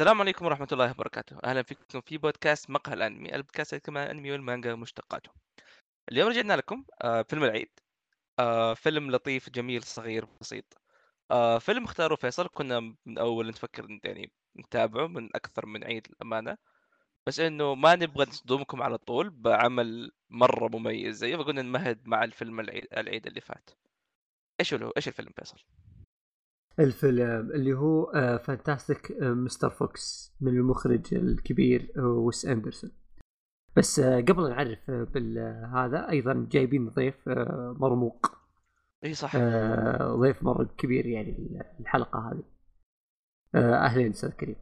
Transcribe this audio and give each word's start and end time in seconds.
السلام 0.00 0.20
عليكم 0.20 0.44
ورحمة 0.44 0.68
الله 0.72 0.90
وبركاته، 0.90 1.36
أهلا 1.44 1.62
فيكم 1.62 2.00
في 2.00 2.18
بودكاست 2.18 2.70
مقهى 2.70 2.94
الأنمي، 2.94 3.34
البودكاست 3.34 3.72
يتكلم 3.72 3.98
عن 3.98 4.04
الأنمي 4.04 4.32
والمانجا 4.32 4.72
ومشتقاته. 4.72 5.30
اليوم 6.12 6.28
رجعنا 6.28 6.56
لكم 6.56 6.84
آه، 7.02 7.22
فيلم 7.22 7.44
العيد، 7.44 7.68
آه، 8.38 8.74
فيلم 8.74 9.10
لطيف 9.10 9.50
جميل 9.50 9.82
صغير 9.82 10.26
بسيط. 10.40 10.64
آه، 11.30 11.58
فيلم 11.58 11.84
اختاره 11.84 12.14
فيصل 12.14 12.48
كنا 12.48 12.80
من 12.80 13.18
أول 13.18 13.48
نفكر 13.48 13.98
يعني 14.04 14.32
نتابعه 14.58 15.06
من 15.06 15.36
أكثر 15.36 15.66
من 15.66 15.84
عيد 15.84 16.06
الأمانة، 16.10 16.56
بس 17.26 17.40
إنه 17.40 17.74
ما 17.74 17.96
نبغى 17.96 18.26
نصدمكم 18.26 18.82
على 18.82 18.98
طول 18.98 19.30
بعمل 19.30 20.12
مرة 20.30 20.68
مميز 20.68 21.16
زيه 21.16 21.36
فقلنا 21.36 21.62
نمهد 21.62 22.08
مع 22.08 22.24
الفيلم 22.24 22.60
العيد, 22.60 22.86
العيد 22.96 23.26
اللي 23.26 23.40
فات. 23.40 23.70
إيش 24.60 24.74
هو 24.74 24.90
إيش 24.90 25.08
الفيلم 25.08 25.30
فيصل؟ 25.36 25.58
الفيلم 26.80 27.50
اللي 27.50 27.72
هو 27.72 28.12
Fantastic 28.44 29.12
Mr. 29.20 29.70
Fox 29.70 30.34
من 30.40 30.56
المخرج 30.56 31.14
الكبير 31.14 31.92
آه، 31.98 32.00
ويس 32.02 32.46
أندرسون. 32.46 32.90
بس 33.76 33.98
آه، 33.98 34.20
قبل 34.20 34.48
نعرف 34.50 34.90
بالهذا 34.90 36.10
أيضا 36.10 36.46
جايبين 36.50 36.88
ضيف 36.88 37.28
آه، 37.28 37.76
مرموق. 37.78 38.26
إي 39.04 39.14
صح. 39.14 39.36
ضيف 40.02 40.42
مرة 40.42 40.64
كبير 40.78 41.06
يعني 41.06 41.62
الحلقة 41.80 42.18
هذه. 42.18 42.42
اهلين 43.54 44.10
أستاذ 44.10 44.30
كريم. 44.30 44.56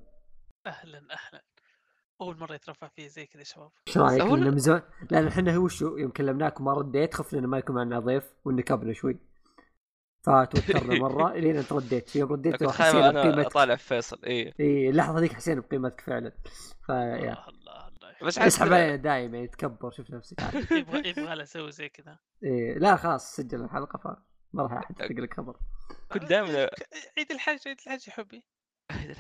أهلا 0.67 0.99
أهلا. 0.99 1.43
أول 2.21 2.39
مرة 2.39 2.55
يترحب 2.55 2.89
فيني 2.89 3.09
زي 3.09 3.27
كذا 3.27 3.43
شباب. 3.43 3.71
إيش 3.89 3.99
رأيك؟ 3.99 4.21
أول... 4.21 4.51
من 4.51 4.59
زمان. 4.59 4.83
لأن 5.11 5.27
إحنا 5.27 5.57
هو 5.57 5.69
شو 5.69 5.97
يوم 5.97 6.11
كلمناكم 6.11 6.65
ما 6.65 6.73
رديت 6.73 7.15
خفنا 7.15 7.39
إنه 7.39 7.49
ما 7.49 7.59
يكون 7.59 7.77
معنا 7.77 7.99
ضيف 7.99 8.33
ونكبنا 8.45 8.93
شوي. 8.93 9.19
فتوترنا 10.23 10.99
مرة 10.99 11.33
الين 11.39 11.57
انت 11.57 11.73
رديت 11.73 12.17
يوم 12.17 12.33
رديت 12.33 12.65
حسينا 12.65 13.11
بقيمتك 13.11 13.47
اطالع 13.47 13.77
فيصل. 13.77 14.25
اي 14.27 14.55
اي 14.61 14.89
اللحظة 14.91 15.21
ذيك 15.21 15.33
حسينا 15.33 15.61
بقيمتك 15.61 16.01
فعلا. 16.01 16.33
ف 16.87 16.91
الله 16.91 17.49
الله 17.89 18.15
بس 18.23 18.39
اسحب 18.39 18.73
عليه 18.73 18.95
دائما 18.97 19.39
يتكبر 19.39 19.91
شوف 19.91 20.11
نفسك. 20.11 20.37
يبغى 20.71 21.09
يبغى 21.09 21.35
له 21.35 21.43
أسوي 21.43 21.73
زي 21.73 21.89
كذا. 21.89 22.19
إيه 22.45 22.79
لا 22.79 22.97
خلاص 22.97 23.37
سجل 23.37 23.65
الحلقة 23.65 23.99
ف 23.99 24.17
ما 24.53 24.63
راح 24.63 24.73
أحد 24.73 25.01
يحرق 25.01 25.21
لك 25.21 25.35
خبر. 25.35 25.57
كنت 26.13 26.25
دائما 26.25 26.69
عيد 27.19 27.31
الحج 27.31 27.59
عيد 27.69 27.77
الحج 27.87 28.09
يا 28.09 28.13
حبي 28.13 28.45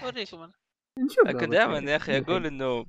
اوريكم 0.04 0.40
أنا. 0.42 0.52
نشوف 0.98 1.28
كنت 1.28 1.44
دائما 1.44 1.90
يا 1.90 1.96
أخي 1.96 2.18
أقول 2.18 2.46
إنه 2.46 2.86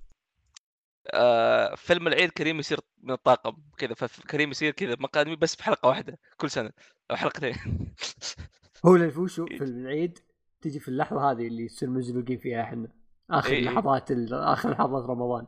آه 1.13 1.75
فيلم 1.75 2.07
العيد 2.07 2.29
كريم 2.31 2.59
يصير 2.59 2.79
من 3.03 3.11
الطاقم 3.11 3.57
كذا 3.77 3.93
فكريم 3.93 4.51
يصير 4.51 4.71
كذا 4.71 4.95
مقادمي 4.99 5.35
بس 5.35 5.55
في 5.55 5.63
حلقة 5.63 5.87
واحدة 5.89 6.19
كل 6.37 6.49
سنة 6.49 6.71
أو 7.11 7.15
حلقتين. 7.15 7.55
هو 8.85 8.95
الفوشو 8.95 9.45
في 9.45 9.63
العيد 9.63 10.19
تجي 10.61 10.79
في 10.79 10.87
اللحظة 10.87 11.31
هذه 11.31 11.47
اللي 11.47 11.65
يصير 11.65 11.89
مزنوقين 11.89 12.37
فيها 12.37 12.61
إحنا 12.63 12.87
آخر 13.29 13.51
إيه. 13.51 13.63
لحظات 13.63 14.11
آخر 14.31 14.71
لحظات 14.71 15.03
رمضان. 15.03 15.47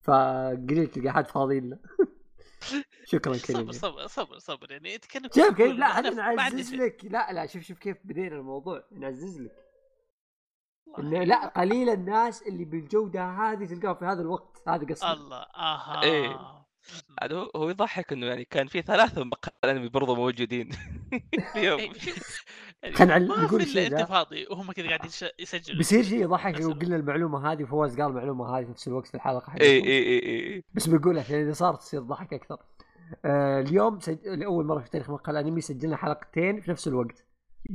فقليل 0.00 0.86
تلقى 0.86 1.12
حد 1.12 1.26
فاضي 1.26 1.60
له 1.60 1.78
شكرا 3.04 3.36
كريم 3.36 3.72
صبر 3.72 4.06
صبر 4.06 4.06
صبر 4.06 4.38
صبر 4.38 4.72
يعني 4.72 4.98
كأنك 4.98 5.34
شوف 5.34 5.56
كيف؟ 5.56 5.76
لا 5.76 5.98
أنا 5.98 6.10
نعزز 6.10 6.74
لك. 6.74 7.04
لا 7.04 7.32
لا 7.32 7.46
شوف 7.46 7.62
شوف 7.62 7.78
كيف 7.78 7.96
بدينا 8.04 8.36
الموضوع 8.36 8.84
نعزز 8.92 9.40
لك. 9.40 9.69
انه 10.98 11.24
لا 11.24 11.46
قليل 11.46 11.88
الناس 11.88 12.42
اللي 12.42 12.64
بالجوده 12.64 13.24
هذه 13.30 13.64
تلقاهم 13.64 13.94
في 13.94 14.04
هذا 14.04 14.22
الوقت 14.22 14.62
هذا 14.68 14.86
قصدي. 14.86 15.12
الله 15.12 15.36
آها. 15.56 16.02
إيه. 16.02 16.60
عاد 17.22 17.32
هو 17.32 17.50
هو 17.56 17.70
يضحك 17.70 18.12
إنه 18.12 18.26
يعني 18.26 18.44
كان 18.44 18.66
في 18.66 18.82
ثلاثة 18.82 19.24
مقال 19.24 19.52
انمي 19.64 19.88
برضه 19.88 20.14
موجودين 20.14 20.70
اليوم. 21.56 21.80
إيه، 21.80 21.90
خلينا 22.96 23.18
نقول 23.18 23.66
شيء 23.66 23.86
انت 23.86 24.08
فاضي 24.08 24.46
وهم 24.50 24.72
كذا 24.72 24.86
قاعدين 24.86 25.10
يسجلوا. 25.38 25.78
بيصير 25.78 26.02
شيء 26.02 26.22
يضحك 26.22 26.60
لو 26.60 26.72
قلنا 26.72 26.96
المعلومة 26.96 27.52
هذه 27.52 27.62
وفواز 27.62 28.00
قال 28.00 28.10
المعلومة 28.10 28.58
هذه 28.58 28.64
في 28.64 28.70
نفس 28.70 28.88
الوقت 28.88 29.06
في 29.06 29.14
الحلقة 29.14 29.52
اي 29.60 29.66
اي 29.66 30.02
اي 30.02 30.54
اي 30.54 30.64
بس 30.74 30.86
بقولها 30.86 31.22
عشان 31.22 31.36
إذا 31.36 31.52
صارت 31.52 31.78
تصير 31.78 32.00
ضحك 32.02 32.32
أكثر. 32.34 32.58
آه 33.24 33.60
اليوم 33.60 34.00
سج... 34.00 34.28
لأول 34.28 34.66
مرة 34.66 34.80
في 34.80 34.90
تاريخ 34.90 35.10
مقال 35.10 35.36
أنمي 35.36 35.60
سجلنا 35.60 35.96
حلقتين 35.96 36.60
في 36.60 36.70
نفس 36.70 36.88
الوقت. 36.88 37.24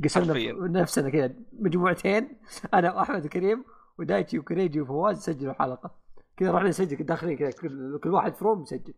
قسمنا 0.04 0.52
نفسنا 0.80 1.10
كذا 1.10 1.32
مجموعتين. 1.52 2.28
أنا 2.74 2.94
وأحمد 2.94 3.26
وكريم 3.26 3.64
ودايتشي 3.98 4.38
وكريجي 4.38 4.80
وفواز 4.80 5.18
سجلوا 5.18 5.52
حلقه 5.52 5.90
كذا 6.36 6.50
رحنا 6.50 6.68
نسجل 6.68 7.06
داخلين 7.06 7.36
كذا 7.36 7.50
كل, 7.50 7.98
كل 8.02 8.10
واحد 8.10 8.34
ف 8.34 8.39
room 8.39 8.60
مسجل 8.60 8.94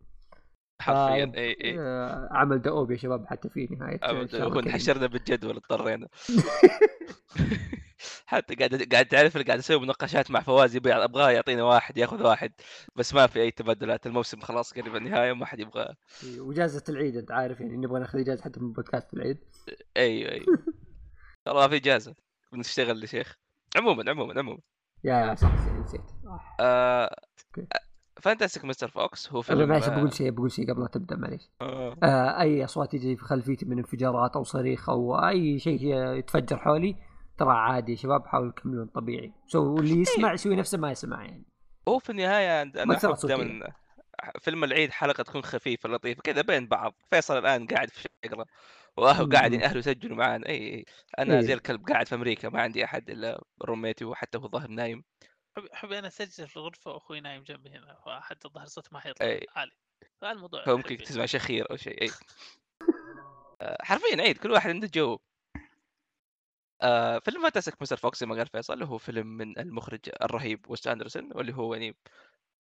حرفيا 0.81 1.32
إي 1.37 1.56
إي. 1.65 1.81
آه 1.81 2.28
عمل 2.31 2.62
دؤوب 2.62 2.91
يا 2.91 2.97
شباب 2.97 3.27
حتى 3.27 3.48
في 3.48 3.69
نهاية 3.81 4.71
حشرنا 4.71 5.06
بالجدول 5.06 5.56
اضطرينا. 5.56 6.09
حتى 8.26 8.54
قاعد 8.54 8.82
قاعد 8.92 9.06
تعرف 9.06 9.36
قاعد 9.38 9.59
أسوي 9.59 9.81
مناقشات 9.81 10.31
مع 10.31 10.41
فواز 10.41 10.76
يبي 10.76 10.94
أبغاه 10.94 11.31
يعطينا 11.31 11.62
واحد 11.64 11.98
ياخذ 11.98 12.22
واحد 12.22 12.53
بس 12.97 13.14
ما 13.14 13.26
في 13.26 13.41
أي 13.42 13.50
تبادلات 13.50 14.06
الموسم 14.06 14.41
خلاص 14.41 14.72
قريب 14.72 14.97
النهاية 14.97 15.32
وما 15.32 15.47
حد 15.47 15.60
يبغى 15.60 15.94
وإجازة 16.38 16.84
العيد 16.88 17.16
أنت 17.16 17.31
عارف 17.31 17.60
يعني 17.60 17.76
نبغى 17.76 18.00
ناخذ 18.00 18.19
إجازة 18.19 18.44
حتى 18.44 18.60
من 18.60 18.72
بودكاست 18.72 19.14
العيد. 19.14 19.38
أيوه 19.97 20.32
أيوه 20.32 20.47
ترى 21.44 21.69
في 21.69 21.76
إجازة 21.76 22.14
بنشتغل 22.53 23.00
يا 23.03 23.06
شيخ. 23.06 23.36
عموما 23.76 24.10
عموما 24.10 24.38
عموما. 24.38 24.60
يا 25.04 25.34
صح 25.34 25.53
نسيت 25.84 26.00
آه 26.60 27.16
Fantastic 28.20 28.64
Mr. 28.64 28.88
Fox 28.88 29.32
هو 29.32 29.42
فيلم 29.42 29.69
معلش 29.69 29.88
بقول 29.88 30.12
شيء 30.15 30.30
بقول 30.30 30.53
شيء 30.53 30.72
قبل 30.72 30.80
لا 30.82 30.86
تبدأ 30.86 31.16
معليش. 31.16 31.50
آه. 31.60 31.97
آه 32.03 32.41
أي 32.41 32.65
أصوات 32.65 32.92
تجي 32.92 33.16
في 33.16 33.25
خلفيتي 33.25 33.66
من 33.66 33.78
انفجارات 33.78 34.36
أو 34.36 34.44
صريخ 34.44 34.88
أو 34.91 35.15
أي 35.28 35.59
شيء 35.59 35.94
يتفجر 35.94 36.56
حولي 36.56 36.97
ترى 37.38 37.53
عادي 37.53 37.93
يا 37.93 37.97
شباب 37.97 38.26
حاولوا 38.26 38.53
تكملون 38.53 38.87
طبيعي. 38.87 39.32
so 39.47 39.78
اللي 39.78 40.00
يسمع 40.00 40.32
يسوي 40.32 40.56
نفسه 40.56 40.78
ما 40.78 40.91
يسمع 40.91 41.25
يعني. 41.25 41.44
هو 41.88 41.99
في 41.99 42.10
النهاية 42.10 42.62
أنا 42.62 42.99
دائما 43.25 43.72
فيلم 44.41 44.65
العيد 44.65 44.91
حلقة 44.91 45.22
تكون 45.22 45.43
خفيفة 45.43 45.88
لطيفة 45.88 46.22
كذا 46.22 46.43
بين 46.43 46.66
بعض. 46.66 46.94
فيصل 47.10 47.38
الآن 47.38 47.66
قاعد 47.66 47.91
في 47.91 48.09
شقرة 48.25 48.47
واهله 48.97 49.28
قاعدين 49.28 49.62
اهله 49.62 49.78
يسجلوا 49.78 50.16
معانا. 50.16 50.48
اي 50.48 50.75
اي 50.75 50.84
أنا 51.19 51.34
إيه. 51.34 51.41
زي 51.41 51.54
الكلب 51.54 51.88
قاعد 51.88 52.06
في 52.06 52.15
أمريكا 52.15 52.48
ما 52.48 52.60
عندي 52.62 52.84
أحد 52.84 53.10
إلا 53.10 53.44
roommate 53.64 54.00
ي 54.00 54.04
وحتى 54.04 54.38
هو 54.38 54.48
ظاهر 54.48 54.69
نايم. 54.69 55.04
حبي 55.72 55.98
أنا 55.98 56.09
أسجل 56.09 56.48
في 56.48 56.56
الغرفة 56.56 56.91
وأخوي 56.91 57.21
نايم 57.21 57.43
جنبي 57.43 57.71
هنا 57.71 57.97
فحتى 58.06 58.48
الظاهر 58.48 58.66
صوت 58.66 58.93
ما 58.93 59.00
حيطلع. 59.00 59.27
أي. 59.27 59.47
عالي. 59.56 59.72
فالموضوع 60.21 60.65
فممكن 60.65 60.97
تسمع 60.97 61.27
شخير 61.27 61.71
أو 61.71 61.77
شيء 61.77 62.03
اي 62.03 62.10
آه، 63.62 63.78
حرفيا 63.82 64.22
عيد 64.22 64.38
كل 64.38 64.50
واحد 64.50 64.71
عنده 64.71 64.91
جو. 64.94 65.19
آه 66.83 67.19
فيلم 67.19 67.43
Fantastic 67.42 67.82
Mr. 67.82 67.97
Fox 67.97 68.20
زي 68.21 68.27
ما 68.27 68.34
قال 68.34 68.47
فيصل 68.47 68.83
هو 68.83 68.99
فيلم 68.99 69.27
من 69.27 69.59
المخرج 69.59 70.00
الرهيب 70.22 70.71
ويس 70.70 70.86
أندرسون 70.87 71.33
واللي 71.34 71.55
هو 71.55 71.75
يعني 71.75 71.97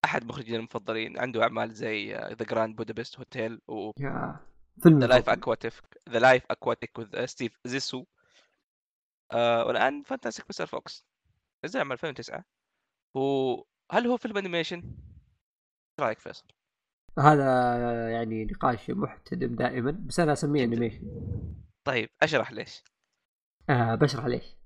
أحد 0.04 0.24
مخرجين 0.24 0.54
المفضلين 0.54 1.18
عنده 1.18 1.42
أعمال 1.42 1.74
زي 1.74 2.14
The 2.14 2.44
Grand 2.44 2.76
Budapest 2.76 3.18
Hotel 3.18 3.60
و 3.68 3.92
The 4.86 5.06
Life 5.06 5.28
Aquatic 5.30 5.72
The 6.08 6.18
Life 6.18 6.42
Aquatic 6.50 6.98
with 6.98 7.24
Steve 7.24 7.58
Zissou 7.64 8.04
آه 9.32 9.64
والآن 9.64 10.02
Fantastic 10.02 10.46
Mr. 10.48 10.66
Fox 10.66 11.06
نزل 11.64 11.78
عام 11.80 11.92
2009 11.92 12.44
وهل 13.14 14.06
هو 14.06 14.16
فيلم 14.16 14.36
animation؟ 14.36 14.76
إيش 14.76 16.00
رأيك 16.00 16.18
فيصل؟ 16.18 16.44
هذا 17.18 18.10
يعني 18.10 18.44
نقاش 18.44 18.90
محتدم 18.90 19.54
دائما 19.54 19.90
بس 19.90 20.20
أنا 20.20 20.32
أسميه 20.32 20.64
animation 20.64 21.02
طيب 21.84 22.10
أشرح 22.22 22.52
ليش. 22.52 22.82
آه 23.70 23.94
بشرح 23.94 24.26
ليش. 24.26 24.56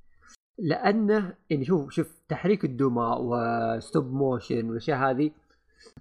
لأنه 0.59 1.37
يعني 1.51 1.65
شوف 1.65 1.91
شوف 1.91 2.23
تحريك 2.29 2.65
الدمى 2.65 3.17
و 3.21 3.39
stop 3.39 4.13
motion 4.13 4.69
والأشياء 4.69 4.99
هذه 4.99 5.31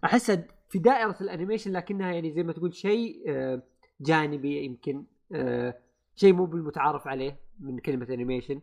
احسها 0.04 0.48
في 0.70 0.80
دائرة 0.80 1.18
ال 1.22 1.27
animation 1.27 1.72
لكنها 1.72 2.14
يعني 2.14 2.32
زي 2.32 2.44
ما 2.44 2.54
تقول 2.54 2.74
شيء 2.74 3.24
آه 3.28 3.62
جانبي 4.02 4.66
يمكن 4.66 5.06
آه 5.32 5.78
شيء 6.16 6.34
مو 6.34 6.46
بالمتعارف 6.46 7.08
عليه 7.08 7.40
من 7.60 7.80
كلمة 7.80 8.08
animation 8.09 8.62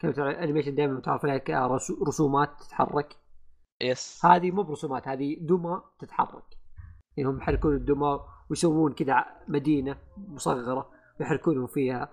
كلمة 0.00 0.30
animation 0.30 0.74
دائما 0.74 0.94
متعارف 0.94 1.24
عليها 1.24 1.38
كرسومات 1.38 2.48
تتحرك. 2.60 3.16
yes 3.82 4.24
هذه 4.24 4.50
مو 4.50 4.62
برسومات 4.62 5.08
هذه 5.08 5.36
دمى 5.40 5.82
تتحرك. 5.98 6.44
يعني 7.16 7.30
هم 7.30 7.38
يحركون 7.38 7.74
الدمى 7.74 8.20
ويسوون 8.50 8.92
كذا 8.92 9.24
مدينة 9.48 9.96
مصغرة 10.16 10.90
يحركونهم 11.20 11.66
فيها. 11.66 12.08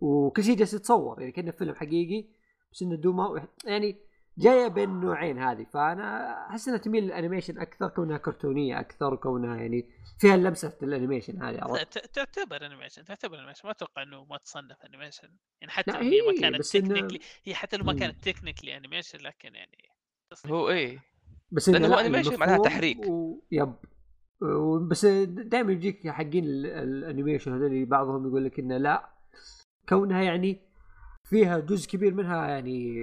وكل 0.00 0.44
شيء 0.44 0.56
جالس 0.56 0.74
يتصور 0.74 1.20
يعني 1.20 1.32
كأنه 1.32 1.50
فيلم 1.50 1.74
حقيقي 1.74 2.28
بس 2.72 2.82
إنه 2.82 2.96
دوما 2.96 3.48
يعني 3.64 4.08
جاية 4.38 4.68
بين 4.68 4.90
النوعين 4.90 5.38
هذه. 5.38 5.64
فأنا 5.64 6.36
أحس 6.50 6.68
إنها 6.68 6.78
تميل 6.78 7.04
لل 7.04 7.14
animation 7.14 7.58
أكثر 7.58 7.88
كونها 7.88 8.18
كرتونية 8.18 8.80
أكثر 8.80 9.16
كونها 9.16 9.56
يعني 9.56 9.88
فيها 10.18 10.36
لمسة 10.36 10.78
ال 10.82 10.88
animation 10.88 11.42
هذه 11.42 11.60
عرفت؟ 11.60 11.98
تعتبر 11.98 12.66
animation 12.66 13.04
تعتبر 13.04 13.38
animation. 13.38 13.60
ما 13.64 13.70
أتوقع 13.70 14.02
إنه 14.02 14.24
ما 14.24 14.38
تصنف 14.38 14.76
animation. 14.86 15.28
يعني 15.60 15.72
حتى 15.72 15.92
لو 15.92 15.98
هي 15.98 16.20
ما 16.20 16.40
كانت 16.40 16.66
technically 16.66 17.20
هي 17.44 17.54
حتى 17.54 17.76
لو 17.76 17.84
ما 17.84 17.92
كانت 17.92 18.28
technically 18.28 18.76
animation 18.76 19.18
لكن 19.18 19.54
يعني 19.54 19.88
هو 20.46 20.70
إيه. 20.70 20.98
بس 21.50 21.68
إنه 21.68 21.88
هو 21.88 21.94
animation 21.94 22.38
معناها 22.38 22.58
تحريك. 22.58 23.08
و... 23.08 23.42
yep. 23.50 23.74
بس 24.88 25.06
دائما 25.06 25.72
يجيك 25.72 26.08
حقين 26.08 26.44
ال 26.44 26.55
animation 26.55 27.52
هذول 27.52 27.86
بعضهم 27.86 28.28
يقول 28.28 28.44
لك 28.44 28.58
إنه 28.58 28.76
لا 28.76 29.17
كونها 29.88 30.22
يعني 30.22 30.60
فيها 31.24 31.58
جزء 31.58 31.88
كبير 31.88 32.14
منها 32.14 32.48
يعني 32.48 33.02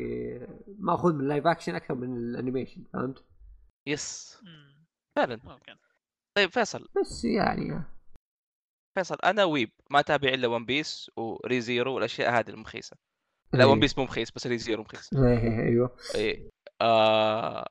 ماخوذ 0.79 1.13
من 1.13 1.21
ال 1.21 1.26
live 1.26 1.47
action 1.47 1.75
أكثر 1.75 1.95
من 1.95 2.17
ال 2.17 2.24
animation 2.24 2.83
فهمت؟ 2.93 3.25
yes 3.87 4.37
فعلا 5.15 5.39
ممكن 5.43 5.75
طيب 6.37 6.49
فيصل 6.49 6.87
بس 7.01 7.25
يعني 7.25 7.83
فيصل 8.97 9.15
أنا 9.15 9.43
weeb 9.43 9.71
ما 9.89 10.01
تابع 10.01 10.29
إلا 10.29 10.47
One 10.47 10.65
Piece 10.65 11.11
و 11.17 11.61
Re:Zero 11.61 11.95
والأشياء 11.95 12.39
هذه 12.39 12.49
المخيسة 12.49 12.97
لا 13.53 13.65
One 13.65 13.73
إيه. 13.73 13.79
Piece 13.79 13.97
مو 13.97 14.03
مخيس 14.03 14.31
بس 14.31 14.47
Re:Zero 14.47 14.83
مخيس 14.83 15.13
إيه، 15.13 15.63
أيوه 15.63 15.95
إيه 16.15 16.49
آه... 16.81 17.67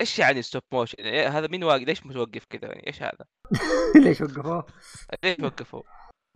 إيش 0.00 0.18
يعني 0.18 0.42
stop 0.42 0.62
motion؟ 0.72 1.02
إيه 1.02 1.38
هذا 1.38 1.46
مين 1.46 1.64
واقف 1.64 1.82
ليش 1.82 2.06
متوقف 2.06 2.44
كذا 2.44 2.68
يعني 2.68 2.86
إيش 2.86 3.02
هذا؟ 3.02 3.26
ليش 4.04 4.20
وقفوه؟ 4.20 4.66
ليش 5.24 5.40
وقفوه؟ 5.40 5.84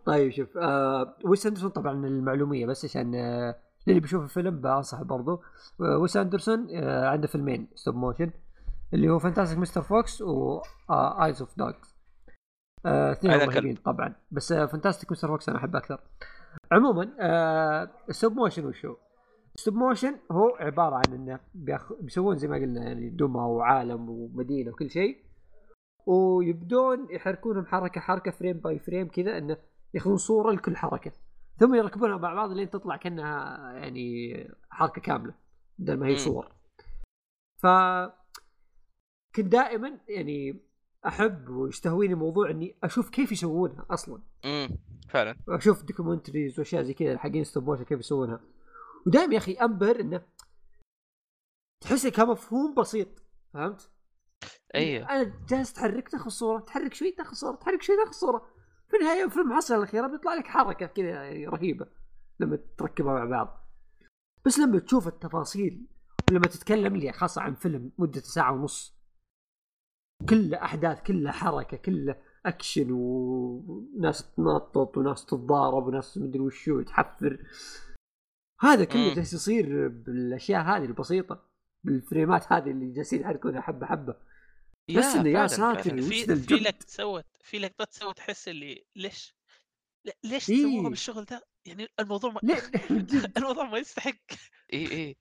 طيب 0.07 0.31
شوف 0.31 0.57
آه 0.57 1.15
ويس 1.25 1.45
أندرسون 1.47 1.69
طبعا 1.69 2.07
المعلومية 2.07 2.65
بس 2.65 2.85
عشان 2.85 3.15
آه 3.15 3.55
اللي 3.87 3.99
بيشوف 3.99 4.23
الفيلم 4.23 4.61
بنصح 4.61 5.01
برضو 5.03 5.41
آه 5.81 5.97
ويس 5.97 6.17
أندرسون 6.17 6.67
آه 6.75 7.09
عنده 7.09 7.27
فيلمين 7.27 7.67
stop 7.75 7.95
motion 7.95 8.31
اللي 8.93 9.09
هو 9.09 9.19
Fantastic 9.19 9.59
Mr. 9.59 9.81
Fox 9.81 10.21
و 10.21 10.61
Isle 10.91 11.41
of 11.41 11.57
Dogs 11.57 11.95
اثنين 12.85 13.33
رهيبين 13.33 13.75
طبعا. 13.75 14.15
بس 14.31 14.51
آه 14.51 14.65
Fantastic 14.65 15.11
Mr. 15.11 15.27
Fox 15.27 15.49
أنا 15.49 15.57
احبه 15.57 15.79
أكثر. 15.79 15.99
عموما 16.71 17.15
آه 17.19 17.89
stop 18.09 18.33
motion 18.33 18.65
وشو 18.65 18.95
stop 19.55 19.73
motion 19.73 20.15
هو 20.31 20.49
عبارة 20.59 20.95
عن 20.95 21.13
إنه 21.13 21.39
بيخ... 21.53 21.93
بيسوون 22.01 22.37
زي 22.37 22.47
ما 22.47 22.55
قلنا 22.55 22.83
يعني 22.83 23.09
دمى 23.09 23.39
وعالم 23.39 24.09
ومدينة 24.09 24.71
وكل 24.71 24.89
شيء 24.89 25.17
ويبدون 26.05 27.07
يحركونهم 27.11 27.65
حركة 27.65 28.01
حركة 28.01 28.31
frame 28.31 28.57
by 28.57 28.79
frame 28.79 29.07
كذا 29.07 29.37
إنه 29.37 29.57
ياخذون 29.97 30.17
صورة 30.17 30.51
لكل 30.51 30.77
حركة. 30.77 31.11
ثم 31.59 31.75
يركبونها 31.75 32.17
مع 32.17 32.33
بعض 32.33 32.51
لين 32.51 32.69
تطلع 32.69 32.97
كأنها 32.97 33.57
يعني 33.73 34.33
حركة 34.69 35.01
كاملة 35.01 35.33
بدل 35.77 35.97
ما 35.97 36.07
هي 36.07 36.17
صور. 36.17 36.51
ف 37.57 37.67
كنت 39.35 39.45
دائما 39.45 39.99
يعني 40.07 40.61
أحب 41.07 41.49
ويستهويني 41.49 42.15
موضوع 42.15 42.49
إني 42.49 42.77
أشوف 42.83 43.09
كيف 43.09 43.31
يسوونها 43.31 43.85
أصلا. 43.89 44.21
امم 44.45 44.77
فعلا. 45.09 45.35
أشوف 45.49 45.83
documentaries 45.83 46.59
وأشياء 46.59 46.83
زي 46.83 46.93
كذا 46.93 47.17
حقين 47.17 47.43
stop 47.43 47.63
motion 47.63 47.83
كيف 47.83 47.99
يسوونها. 47.99 48.39
ودائما 49.07 49.33
يا 49.33 49.37
أخي 49.37 49.53
أنبهر 49.53 49.99
إنه 49.99 50.21
تحس 51.81 52.07
كمفهوم 52.07 52.73
بسيط 52.73 53.07
فهمت؟ 53.53 53.91
أيوه 54.75 55.09
أنا 55.09 55.45
جالس 55.49 55.73
تحرك 55.73 56.09
تاخذ 56.09 56.29
صورة 56.29 56.59
تحرك 56.59 56.93
شوي 56.93 57.11
تاخذ 57.11 57.33
صورة 57.33 57.55
تحرك 57.55 57.81
شوي 57.81 57.95
تاخذ 57.95 58.11
صورة. 58.11 58.56
في 58.89 58.97
النهاية 58.97 59.27
في 59.27 59.39
المحصله 59.39 59.77
الأخيرة 59.77 60.07
بيطلع 60.07 60.33
لك 60.33 60.47
حركة 60.47 60.85
كذا 60.85 61.09
يعني 61.09 61.47
رهيبة 61.47 61.87
لما 62.39 62.59
تركبها 62.77 63.13
مع 63.13 63.25
بعض. 63.25 63.67
بس 64.45 64.59
لما 64.59 64.79
تشوف 64.79 65.07
التفاصيل 65.07 65.87
ولما 66.29 66.47
تتكلم 66.47 66.95
لي 66.95 67.11
خاصة 67.11 67.41
عن 67.41 67.53
فيلم 67.53 67.91
مدته 67.97 68.21
ساعة 68.21 68.51
ونص 68.51 68.97
كله 70.29 70.63
أحداث 70.63 71.03
كله 71.03 71.31
حركة 71.31 71.77
كله 71.77 72.15
أكشن 72.45 72.87
وناس 72.91 74.35
تنطط 74.35 74.97
وناس 74.97 75.25
تتضارب 75.25 75.87
وناس 75.87 76.17
مدري 76.17 76.39
وشو 76.39 76.81
تحفر 76.81 77.39
هذا 78.61 78.85
كله 78.85 79.13
جالس 79.13 79.33
يصير 79.33 79.87
بالأشياء 79.87 80.61
هذه 80.61 80.85
البسيطة 80.85 81.43
بالفريمات 81.83 82.53
هذه 82.53 82.71
اللي 82.71 82.93
جالسين 82.93 83.21
يحركونها 83.21 83.61
حبة 83.61 83.85
حبة. 83.85 84.15
بس 84.89 85.05
انه 85.05 85.29
يا 85.29 85.47
ساتر 85.47 86.01
في 86.01 86.35
في 86.35 86.55
لك 86.55 86.83
سوت 86.87 87.25
في 87.41 87.59
لقطات 87.59 87.93
سوت 87.93 88.17
تحس 88.17 88.47
اللي 88.47 88.85
ليش؟ 88.95 89.35
ليش 90.23 90.49
إيه؟ 90.49 90.61
سووها 90.61 90.89
بالشغل 90.89 91.23
ذا؟ 91.23 91.41
يعني 91.65 91.87
الموضوع 91.99 92.31
ما 92.31 92.41
الموضوع 93.37 93.63
ما 93.63 93.77
يستحق. 93.77 94.15
اي 94.73 94.91
اي 94.91 95.17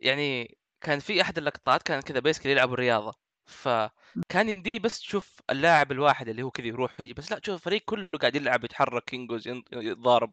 يعني 0.00 0.58
كان 0.80 0.98
في 0.98 1.22
أحد 1.22 1.38
اللقطات 1.38 1.82
كان 1.82 2.00
كذا 2.00 2.20
بيسكلي 2.20 2.52
يلعبوا 2.52 2.76
رياضه 2.76 3.14
فكان 3.46 4.48
يمدي 4.48 4.78
بس 4.80 5.00
تشوف 5.00 5.40
اللاعب 5.50 5.92
الواحد 5.92 6.28
اللي 6.28 6.42
هو 6.42 6.50
كذا 6.50 6.66
يروح 6.66 6.96
بس 7.16 7.30
لا 7.30 7.38
تشوف 7.38 7.54
الفريق 7.54 7.82
كله 7.84 8.08
قاعد 8.20 8.36
يلعب 8.36 8.64
يتحرك 8.64 9.12
ينقز 9.12 9.48
يتضارب. 9.72 10.32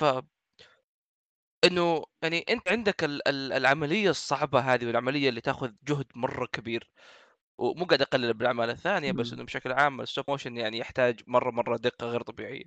ف 0.00 0.04
إنه 1.64 2.04
يعني 2.22 2.44
أنت 2.48 2.68
عندك 2.68 3.04
العملية 3.28 4.10
الصعبة 4.10 4.60
هذه 4.60 4.86
والعملية 4.86 5.28
اللي 5.28 5.40
تاخذ 5.40 5.72
جهد 5.88 6.06
مرة 6.14 6.46
كبير. 6.46 6.90
ومو 7.60 7.84
قاعد 7.84 8.02
أقلل 8.02 8.34
بالأعمال 8.34 8.70
الثانية 8.70 9.12
بس 9.12 9.32
إنه 9.32 9.44
بشكل 9.44 9.72
عام 9.72 10.00
ال 10.00 10.05
stop 10.05 10.24
motion 10.28 10.56
يعني 10.56 10.78
يحتاج 10.78 11.20
مرة 11.26 11.50
مرة 11.50 11.76
دقة 11.76 12.06
غير 12.06 12.22
طبيعية. 12.22 12.64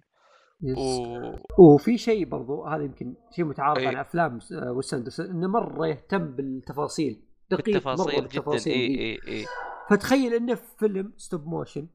و... 0.78 1.64
وفي 1.64 1.98
شيء 1.98 2.26
برضو 2.26 2.66
هذا 2.66 2.84
يمكن 2.84 3.16
شيء 3.36 3.46
متعارف 3.46 3.80
أيه. 3.80 3.88
على 3.88 4.02
أفلام 4.02 4.40
ويس 4.76 4.94
إنه 5.20 5.48
مرة 5.48 5.88
يهتم 5.88 6.36
بالتفاصيل 6.36 7.26
دقيق 7.52 7.66
بالتفاصيل 7.66 8.14
مره 8.14 8.22
بالتفاصيل 8.22 8.74
اي 8.74 9.00
اي 9.00 9.20
اي 9.28 9.46
فتخيل 9.90 10.34
إنه 10.34 10.56
في 10.56 10.78
فيلم 10.78 11.14
stop 11.18 11.48
motion 11.48 11.88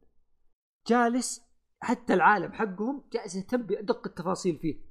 جالس 0.89 1.43
حتى 1.81 2.15
العالم 2.15 2.53
حقهم 2.53 3.05
جالس 3.13 3.37
يهتم 3.37 3.63
بدق 3.63 4.07
التفاصيل 4.07 4.59
فيه. 4.59 4.88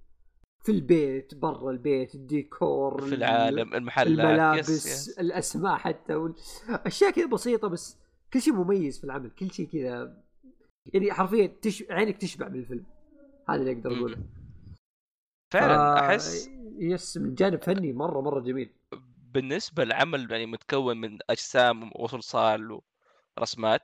في 0.63 0.71
البيت 0.71 1.35
برا 1.35 1.71
البيت 1.71 2.15
الديكور 2.15 3.01
في 3.01 3.15
العالم 3.15 3.73
المحلات 3.73 4.07
الملابس 4.07 4.69
yes. 4.69 4.85
yes. 4.85 5.19
الأسماء 5.19 5.77
حتى 5.77 6.15
وال... 6.15 6.35
أشياء 6.69 7.11
كذا 7.11 7.25
بسيطة 7.25 7.67
بس 7.67 7.97
كل 8.33 8.41
شيء 8.41 8.53
مميز 8.53 8.97
في 8.97 9.03
العمل 9.03 9.29
كل 9.29 9.51
شيء 9.51 9.67
كذا. 9.67 10.23
يعني 10.93 11.13
حرفيا 11.13 11.47
تش... 11.61 11.83
عينك 11.89 12.17
تشبع 12.17 12.47
من 12.47 12.59
الفيلم 12.59 12.85
هذا 13.49 13.61
اللي 13.61 13.71
أقدر 13.71 13.97
أقوله. 13.97 14.17
فعلا 15.53 15.99
أحس 15.99 16.49
yes 16.77 17.17
من 17.17 17.35
جانب 17.35 17.61
فني 17.61 17.93
مرة 17.93 18.21
مرة 18.21 18.39
جميل. 18.39 18.73
بالنسبة 19.33 19.83
للعمل 19.83 20.31
يعني 20.31 20.45
متكون 20.45 20.97
من 20.97 21.19
أجسام 21.29 21.91
وصلصال 21.95 22.79
ورسمات 23.37 23.81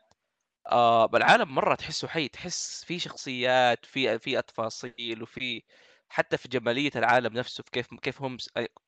آه 0.72 1.06
بالعالم 1.06 1.56
مرة 1.56 1.76
تحسه 1.76 2.08
حي 2.08 2.28
تحس 2.28 2.84
في 2.86 3.00
شخصيات 3.00 3.86
في 3.86 4.20
في 4.20 4.42
تفاصيل 4.42 5.24
وفي 5.24 5.64
حتى 6.10 6.38
في 6.38 6.48
جمالية 6.50 6.92
العالم 6.96 7.34
نفسه 7.34 7.64
في 7.64 7.72
كيف 7.72 7.88
كيف 8.02 8.22
هم 8.22 8.38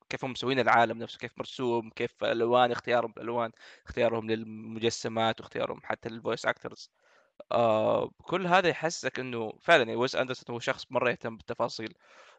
كيف 0.08 0.24
هم 0.24 0.30
مسوين 0.30 0.58
العالم 0.60 0.98
نفسه 0.98 1.18
كيف 1.18 1.32
مرسوم 1.38 1.90
كيف 1.90 2.24
الألوان 2.24 2.72
اختيارهم 2.72 3.12
الالوان 3.16 3.50
اختيارهم 3.86 4.30
للمجسمات 4.30 5.40
واختيارهم 5.40 5.80
حتى 5.84 6.08
لل 6.08 6.19
voice 6.19 6.46
actors 6.46 6.90
آه 7.52 8.10
كل 8.22 8.46
هذا 8.46 8.68
يحسسك 8.68 9.20
إنه 9.20 9.52
فعلا 9.60 9.98
ويس 9.98 10.16
أندرسون 10.16 10.54
هو 10.54 10.60
شخص 10.60 10.86
مرة 10.92 11.10
يهتم 11.10 11.36
بالتفاصيل 11.36 11.94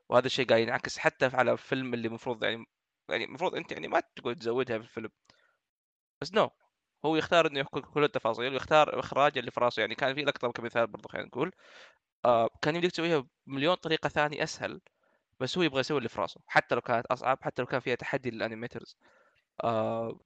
وهذا 0.10 0.26
الشيء 0.28 0.46
قاعد 0.48 0.62
ينعكس 0.62 1.00
حتى 1.00 1.26
على 1.26 1.52
الفيلم 1.52 1.94
اللي 1.94 2.08
المفروض 2.08 2.44
يعني 2.44 2.66
يعني 3.10 3.26
المفروض 3.26 3.56
أنت 3.56 3.72
يعني 3.72 3.88
ما 3.88 4.02
تقعد 4.16 4.36
تزودها 4.36 4.80
في 4.80 4.84
الفيلم. 4.86 5.10
بس 6.22 6.34
no 6.34 6.50
هو 7.06 7.16
يختار 7.16 7.48
إنه 7.48 7.60
يحكي 7.60 7.82
كل 7.82 8.04
التفاصيل 8.04 8.54
ويختار 8.54 9.00
إخراج 9.00 9.38
اللي 9.38 9.52
في 9.52 9.60
راسه. 9.60 9.80
يعني 9.82 9.96
كان 9.96 10.16
في 10.16 10.22
لقطة 10.24 10.52
كمثال 10.52 10.88
برضو 10.88 11.10
خلينا 11.10 11.28
نقول. 11.28 11.52
آه 12.26 12.50
كان 12.62 12.76
يمديك 12.76 12.92
تسويها 12.92 13.26
بمليون 13.48 13.76
طريقة 13.76 14.10
ثانية 14.10 14.44
أسهل 14.44 14.82
بس 15.40 15.58
هو 15.58 15.64
يبغى 15.64 15.80
يسوي 15.80 15.98
اللي 15.98 16.10
في 16.10 16.22
راسه. 16.22 16.42
حتى 16.48 16.76
لو 16.76 16.82
كانت 16.82 17.06
أصعب 17.06 17.38
حتى 17.42 17.62
لو 17.62 17.66
كان 17.68 17.80
فيها 17.80 17.96
تحدي 17.96 18.32
لل 18.32 18.43
animators. 18.43 18.98
آه 19.64 20.20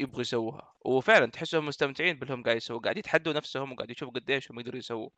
يبغوا 0.00 0.20
يسووها. 0.20 0.74
وفعلا 0.84 1.26
تحسهم 1.26 1.66
مستمتعين 1.66 2.18
باللي 2.18 2.34
هم 2.34 2.42
قاعد 2.42 2.56
يسووا 2.56 2.80
قاعد 2.80 2.98
يتحدوا 2.98 3.32
نفسهم 3.32 3.72
وقاعد 3.72 3.90
يشوفوا 3.90 4.14
قديش 4.14 4.50
هم 4.52 4.60
يقدروا 4.60 4.78
يسووا 4.78 5.10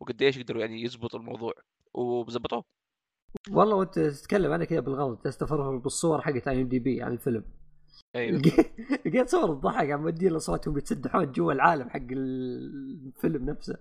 وقديش 0.00 0.36
يقدروا 0.36 0.60
يعني 0.60 0.82
يزبطوا 0.82 1.18
الموضوع. 1.20 1.52
وظبطوه 1.94 2.64
والله 3.50 3.76
وانت 3.76 3.98
تتكلم 3.98 4.52
أنا 4.52 4.64
كذا 4.64 4.80
بالغلط. 4.80 5.24
أتفرج 5.24 5.76
بالصور 5.76 6.22
حقت 6.22 6.48
IMDb 6.48 7.02
عن 7.02 7.12
الفيلم. 7.12 7.44
أيوه. 8.16 8.42
لقيت 9.06 9.28
صور 9.28 9.52
الضحك 9.52 9.90
عم 9.90 10.02
مودين 10.02 10.34
اصواتهم 10.34 10.78
يتسدحون 10.78 11.32
جوا 11.32 11.52
العالم 11.52 11.88
حق 11.88 12.06
الفيلم 12.10 13.44
نفسه. 13.44 13.76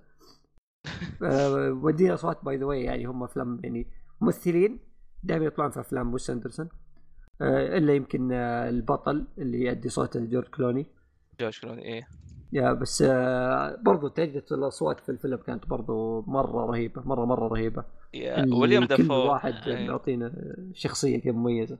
مودين 1.71 2.11
اصوات 2.11 2.45
باي 2.45 2.57
ذا 2.57 2.65
واي 2.65 2.83
يعني 2.83 3.05
هم 3.05 3.23
أفلام 3.23 3.59
يعني 3.63 3.87
ممثلين 4.21 4.79
دائما 5.23 5.45
يطلعون 5.45 5.71
في 5.71 5.79
أفلام 5.79 6.11
بوس 6.11 6.29
أندرسون. 6.29 6.69
آه، 7.41 7.77
إلا 7.77 7.93
يمكن 7.93 8.31
آه، 8.31 8.69
البطل 8.69 9.27
اللي 9.37 9.61
يؤدي 9.61 9.89
صوته 9.89 10.19
جورج 10.19 10.47
كلوني. 10.47 10.85
جورج 11.39 11.59
كلوني 11.61 11.85
إيه. 11.85 12.07
يا 12.53 12.73
بس 12.73 13.01
آه، 13.07 13.75
برضو 13.81 14.07
تجدة 14.07 14.45
الاصوات 14.51 14.99
في 14.99 15.09
الفيلم 15.09 15.37
كانت 15.37 15.67
برضو 15.67 16.21
مرة 16.21 16.65
رهيبة 16.65 17.01
مرة 17.05 17.25
مرة 17.25 17.47
رهيبة. 17.47 17.83
يا 18.13 18.45
وليم 18.53 18.85
كل 18.85 19.11
واحد 19.11 19.53
يعطينا 19.67 20.55
شخصية 20.73 21.21
كذا 21.21 21.33
مميزة. 21.33 21.77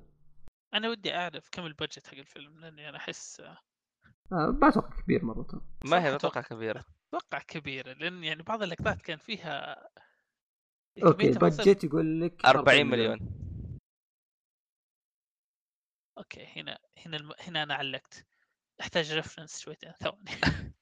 أنا 0.76 0.90
ودي 0.90 1.16
أعرف 1.16 1.50
كم 1.52 1.66
ال 1.66 1.72
budget 1.72 2.08
حق 2.08 2.18
الفيلم 2.18 2.60
لأني 2.60 2.90
أنا 2.90 2.98
أحس 2.98 3.42
ما 4.32 4.68
أتوقع 4.68 5.02
كبير 5.02 5.26
مرة 5.26 5.68
ما 5.86 6.04
هي 6.04 6.16
أتوقع 6.16 6.42
كبيرة. 6.42 6.86
أتوقع 7.08 7.40
كبيرة 7.40 7.94
لأن 7.94 8.24
يعني 8.24 8.44
بعض 8.44 8.64
اللقطات 8.64 9.02
كان 9.02 9.18
فيها 9.18 9.90
أوكي 11.04 11.30
ال 11.30 11.38
budget 11.38 11.84
يقول 11.84 12.22
لك 12.22 12.46
40 12.46 12.86
مليون. 12.86 13.20
okay 16.18 16.46
هنا 16.56 16.80
هنا 17.06 17.18
الم... 17.18 17.32
هنا 17.40 17.64
أنا 17.64 17.74
علقت. 17.74 18.26
أحتاج 18.82 19.14
reference 19.14 19.60
شويتين 19.60 19.92
ثواني. 19.92 20.32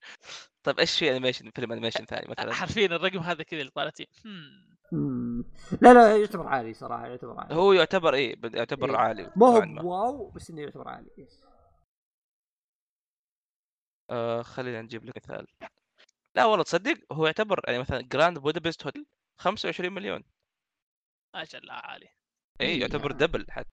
طيب 0.64 0.80
إيش 0.80 1.00
في 1.00 1.12
animation 1.12 1.52
فيلم 1.56 1.72
animation 1.72 2.06
ثاني 2.06 2.28
مثلا؟ 2.32 2.54
حرفيا 2.54 2.86
الرقم 2.86 3.20
هذا 3.20 3.44
كذا 3.44 3.60
اللي 3.60 3.72
لا 5.82 5.94
لا 5.94 6.18
يعتبر 6.18 6.48
عالي 6.48 6.74
صراحة 6.74 7.08
يعتبر 7.08 7.40
عالي. 7.40 7.56
هو 7.56 7.74
يعتبر 7.74 8.14
إيه 8.14 8.36
يعتبر 8.44 8.90
إيه. 8.90 8.98
عالي. 8.98 9.32
ما 9.36 9.48
هو 9.48 9.92
wow 9.92 10.30
بس 10.30 10.50
إنه 10.50 10.62
يعتبر 10.62 10.88
عالي 10.88 11.10
yes. 11.18 11.44
آه 14.10 14.42
خلينا 14.42 14.82
نجيب 14.82 15.06
لك 15.06 15.18
مثال. 15.18 15.48
لا 16.36 16.46
والله 16.46 16.64
تصدق 16.64 16.98
هو 17.12 17.26
يعتبر 17.26 17.62
يعني 17.68 17.80
مثلا 17.80 18.02
Grand 18.02 18.40
Budapest 18.40 18.86
Hotel 18.86 19.06
25 19.38 19.94
مليون. 19.94 20.24
أجل 21.36 21.70
عالي. 21.70 22.10
اي 22.62 22.66
إيه، 22.66 22.82
يعتبر 22.82 23.12
double 23.12 23.46
حتى. 23.50 23.70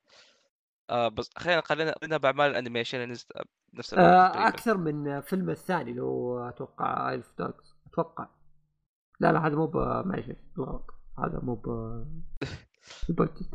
آه 0.91 1.09
بس 1.09 1.31
خلينا 1.37 1.61
خلينا 1.61 1.95
خلينا 2.01 2.17
باعمال 2.17 2.51
ال 2.51 2.57
animation 2.57 3.09
نفس 3.09 3.27
نفس 3.75 3.95
آه 3.95 4.49
أكثر 4.49 4.77
من 4.77 5.21
فيلم 5.21 5.51
الثاني 5.51 5.91
اللي 5.91 6.03
هو 6.03 6.49
أتوقع 6.49 7.15
Isle 7.15 7.27
of 7.27 7.33
Dogs 7.39 7.77
أتوقع. 7.87 8.29
لا 9.21 9.33
لا 9.33 9.47
هذا 9.47 9.55
مو 9.55 9.71
معلش 10.05 10.27
غلط 10.59 11.00
هذا 11.19 11.41
مو 11.43 11.55
ب 11.55 11.67
ال 13.11 13.17
budget 13.17 13.51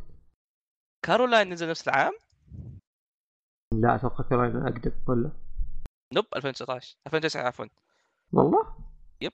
Coraline 1.05 1.49
نزل 1.49 1.69
نفس 1.69 1.87
العام؟ 1.87 2.13
لا 3.73 3.95
أتوقع 3.95 4.23
Coraline 4.23 4.55
أقدم 4.55 4.91
ولا؟ 5.07 5.31
nope 6.13 6.25
2019 6.35 6.97
2009 7.07 7.47
عفوا. 7.47 7.65
والله؟ 8.33 8.75
yep. 9.21 9.33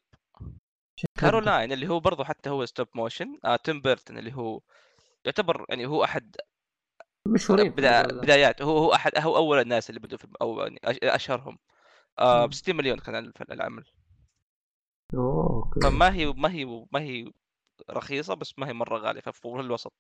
Coraline 1.20 1.72
اللي 1.72 1.88
هو 1.88 2.00
برضه 2.00 2.24
حتى 2.24 2.50
هو 2.50 2.66
stop 2.66 2.88
motion 2.96 3.40
آه 3.46 3.56
تيم 3.56 3.82
بيرتون 3.82 4.18
اللي 4.18 4.34
هو 4.34 4.62
يعتبر 5.26 5.66
يعني 5.70 5.86
هو 5.86 6.04
أحد 6.04 6.36
مشهورين 7.28 7.72
بدا... 7.72 8.08
بدايات. 8.08 8.62
هو 8.62 8.78
هو 8.78 8.94
احد 8.94 9.12
هو 9.18 9.36
أول 9.36 9.60
الناس 9.60 9.90
اللي 9.90 10.00
بدوا 10.00 10.18
في 10.18 10.28
أو 10.42 10.60
يعني 10.60 10.80
أشهرهم. 11.04 11.58
آه 12.20 12.46
ب 12.46 12.54
60 12.54 12.76
مليون 12.76 13.00
كان 13.00 13.34
العمل. 13.52 13.86
اوه 15.14 15.72
فما 15.84 16.14
هي 16.14 16.26
ما 16.26 16.52
هي 16.52 16.86
ما 16.92 17.00
هي 17.00 17.32
رخيصة 17.90 18.34
بس 18.34 18.60
ما 18.60 18.68
هي 18.68 18.74
مرة 18.74 18.98
غالية 18.98 19.22
ففي 19.22 19.46
الوسط. 19.46 19.94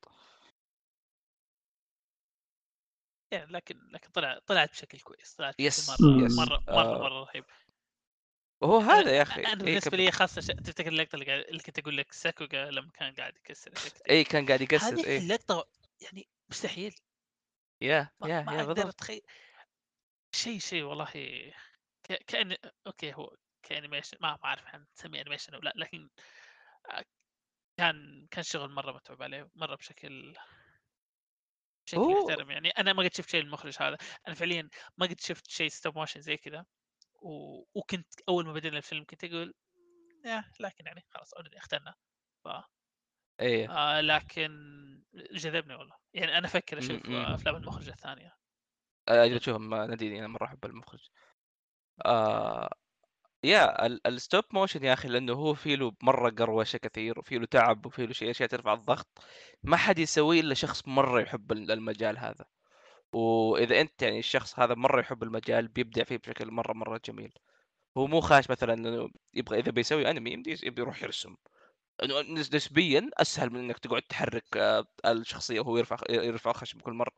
يعني 3.31 3.51
لكن 3.51 3.79
لكن 3.91 4.09
طلع 4.09 4.39
طلعت 4.47 4.71
بشكل 4.71 4.99
كويس 4.99 5.35
طلعت 5.35 5.59
yes 5.59 6.01
مرة 6.01 6.25
yes. 6.25 6.37
مرة 6.37 6.63
مرة, 6.67 6.75
مرة, 6.75 6.97
مرة 6.97 7.25
رهيب. 7.25 7.45
وهو 8.61 8.77
هذا 8.77 9.17
يا 9.17 9.21
أخي 9.21 9.41
أنا 9.41 9.51
إيه، 9.51 9.57
بالنسبة 9.57 9.97
لي 9.97 10.11
خاصة 10.11 10.41
ش... 10.41 10.47
تفتكر 10.47 10.87
اللقطة 10.87 11.15
اللي, 11.15 11.41
اللي 11.41 11.59
كنت 11.59 11.79
أقول 11.79 11.97
لك 11.97 12.13
sakuga 12.13 12.71
لما 12.71 12.91
كان 12.93 13.13
قاعد 13.13 13.35
يكسر 13.37 13.71
اي 14.09 14.23
كان 14.23 14.45
قاعد 14.45 14.61
يكسر 14.61 14.87
هذه 14.87 15.05
إيه؟ 15.05 15.19
اللقطة 15.19 15.67
يعني 16.01 16.27
مستحيل. 16.49 16.95
yeah 17.81 18.09
yeah 18.23 18.45
yeah 18.49 18.63
بالضبط. 18.63 18.87
أتخيل 18.87 19.21
شيء 20.35 20.59
شيء 20.59 20.83
والله 20.83 21.05
ك... 22.03 22.13
كأن 22.27 22.55
okay 22.87 23.13
هو 23.13 23.35
ك 23.63 23.69
animation 23.69 24.17
ما 24.21 24.37
أعرف 24.45 24.63
نسميه 24.97 25.21
animation 25.21 25.53
أو 25.53 25.59
لا 25.59 25.73
لكن 25.75 26.09
آه، 26.91 27.05
كان 27.81 28.27
كان 28.31 28.43
شغل 28.43 28.71
مرة 28.71 28.91
متعوب 28.91 29.23
عليه 29.23 29.49
مرة 29.55 29.75
بشكل 29.75 30.33
بشكل 31.85 32.01
محترم 32.01 32.51
يعني 32.51 32.69
أنا 32.69 32.93
ما 32.93 33.03
قد 33.03 33.13
شفت 33.13 33.29
شيء 33.29 33.41
المخرج 33.41 33.75
هذا. 33.79 33.97
أنا 34.27 34.35
فعليا 34.35 34.69
ما 34.97 35.05
قد 35.05 35.19
شفت 35.19 35.47
شيء 35.47 35.69
stop 35.69 35.97
motion 35.97 36.21
زي 36.21 36.37
كذا. 36.37 36.65
و... 37.21 37.63
وكنت 37.73 38.07
أول 38.29 38.45
ما 38.45 38.53
بدينا 38.53 38.77
الفيلم 38.77 39.05
كنت 39.05 39.23
أقول 39.23 39.53
يا 40.25 40.43
لكن 40.59 40.85
يعني 40.85 41.05
خلاص 41.09 41.33
already 41.33 41.57
اخترنا. 41.57 41.95
ف 42.43 42.47
إيه. 43.39 43.71
آه 43.71 44.01
لكن 44.01 44.51
جذبني 45.13 45.75
والله. 45.75 45.95
يعني 46.13 46.37
أنا 46.37 46.47
أفكر 46.47 46.77
أشوف 46.77 47.09
أفلام 47.09 47.55
المخرج 47.55 47.89
الثانية. 47.89 48.35
أجل 49.07 49.35
أشوفهم 49.35 49.73
ناديني 49.75 50.19
أنا 50.19 50.27
مره 50.27 50.45
أحب 50.45 50.65
المخرج. 50.65 51.09
آه 52.05 52.69
يا 53.43 53.85
ال 53.85 53.97
stop 53.97 54.43
motion 54.53 54.83
يا 54.83 54.93
أخي 54.93 55.07
لأنه 55.07 55.33
هو 55.33 55.53
في 55.53 55.75
له 55.75 55.91
مرة 56.03 56.29
قروشه 56.29 56.77
كثير 56.77 57.19
وفي 57.19 57.37
له 57.37 57.45
تعب 57.45 57.85
وفي 57.85 58.05
له 58.05 58.13
شيء 58.13 58.29
أشياء 58.31 58.49
ترفع 58.49 58.73
الضغط. 58.73 59.07
ما 59.63 59.77
حد 59.77 59.99
يسويه 59.99 60.39
إلا 60.41 60.53
شخص 60.53 60.87
مرة 60.87 61.21
يحب 61.21 61.51
المجال 61.51 62.17
هذا. 62.19 62.45
وإذا 63.13 63.81
أنت 63.81 64.01
يعني 64.03 64.19
الشخص 64.19 64.59
هذا 64.59 64.75
مرة 64.75 65.01
يحب 65.01 65.23
المجال 65.23 65.67
بيبدع 65.67 66.03
فيه 66.03 66.17
بشكل 66.17 66.51
مرة 66.51 66.73
مرة 66.73 67.01
جميل. 67.05 67.33
هو 67.97 68.07
مو 68.07 68.21
خاش 68.21 68.49
مثلا 68.51 68.73
إنه 68.73 69.09
يبغى 69.33 69.59
إذا 69.59 69.71
بيسوي 69.71 70.11
أنمي 70.11 70.31
يمدي 70.31 70.57
يروح 70.77 71.03
يرسم. 71.03 71.35
نسبيا 72.53 73.09
أسهل 73.17 73.49
من 73.49 73.59
إنك 73.59 73.79
تقعد 73.79 74.01
تحرك 74.01 74.57
آه، 74.57 74.85
الشخصية 75.05 75.59
وهو 75.59 75.77
يرفع 75.77 75.97
يرفع 76.09 76.53
خشم 76.53 76.79
كل 76.79 76.93
مرة. 76.93 77.11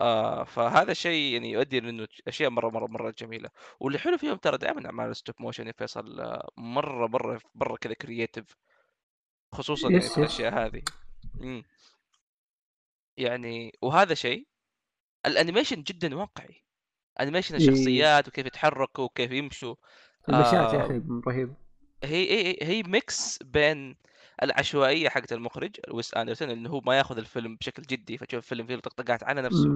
آه 0.00 0.44
فهذا 0.44 0.92
الشيء 0.92 1.32
يعني 1.32 1.50
يؤدي 1.50 1.80
لأنه 1.80 2.08
أشياء 2.28 2.50
مرة 2.50 2.70
مرة 2.70 2.86
مرة 2.86 3.14
جميلة. 3.18 3.50
واللي 3.80 3.98
حلو 3.98 4.18
فيهم 4.18 4.36
ترى 4.36 4.58
دائما 4.58 4.86
أعمال 4.86 5.10
ال 5.10 5.15
stop 5.15 5.34
motion 5.38 5.66
يا 5.66 5.72
فيصل 5.72 6.20
آه، 6.20 6.48
مرة 6.56 7.06
مرة 7.06 7.40
مرة 7.54 7.76
كذا 7.76 7.94
creative 7.94 8.56
خصوصا 9.52 9.90
يعني 9.90 10.00
في 10.00 10.18
الأشياء 10.18 10.54
هذه. 10.66 10.82
مم. 11.34 11.64
يعني 13.16 13.78
وهذا 13.82 14.14
شيء 14.14 14.46
ال 15.26 15.32
animation 15.32 15.82
جدا 15.82 16.16
واقعي. 16.16 16.64
animation. 17.20 17.54
الشخصيات 17.54 18.28
وكيف 18.28 18.46
يتحركوا 18.46 19.04
وكيف 19.04 19.32
يمشوا. 19.32 19.74
المشاهد 20.28 20.74
يا 20.74 20.86
أخي 20.86 21.02
رهيب. 21.26 21.54
هي 22.04 22.30
هي 22.32 22.56
هي 22.62 22.82
mix 22.82 23.42
بين 23.42 23.96
العشوائية 24.42 25.08
حقت 25.08 25.32
المخرج 25.32 25.76
ويس 25.90 26.14
أندرسون 26.14 26.50
إنه 26.50 26.70
هو 26.70 26.80
ما 26.80 26.98
ياخذ 26.98 27.18
الفيلم 27.18 27.56
بشكل 27.56 27.82
جدي 27.82 28.18
فتشوف 28.18 28.38
الفيلم 28.38 28.66
فيه 28.66 28.76
طقطقات 28.76 29.24
على 29.24 29.42
نفسه. 29.42 29.68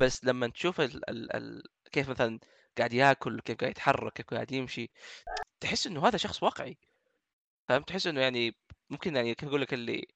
بس 0.00 0.24
لما 0.24 0.48
تشوف 0.48 0.80
ال 0.80 1.10
ال 1.10 1.36
ال 1.36 1.62
كيف 1.92 2.10
مثلا 2.10 2.38
قاعد 2.78 2.92
ياكل 2.92 3.40
كيف 3.40 3.56
قاعد 3.56 3.70
يتحرك 3.70 4.12
كيف 4.12 4.26
قاعد 4.26 4.52
يمشي 4.52 4.90
تحس 5.60 5.86
إنه 5.86 6.06
هذا 6.06 6.16
شخص 6.16 6.42
واقعي. 6.42 6.78
فهمت؟ 7.68 7.88
تحس 7.88 8.06
إنه 8.06 8.20
يعني 8.20 8.56
ممكن 8.90 9.16
يعني 9.16 9.34
كيف 9.34 9.48
أقول 9.48 9.60
لك 9.60 9.74
اللي 9.74 10.06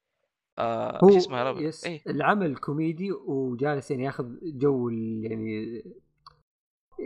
آه 0.59 0.99
هو 1.03 1.17
اسمه 1.17 1.43
رب 1.43 1.61
yes 1.61 1.85
إيه؟ 1.85 2.01
العمل 2.07 2.55
كوميدي 2.55 3.11
وجالس 3.11 3.91
يعني 3.91 4.03
ياخذ 4.03 4.29
جو 4.43 4.89
يعني 4.89 5.83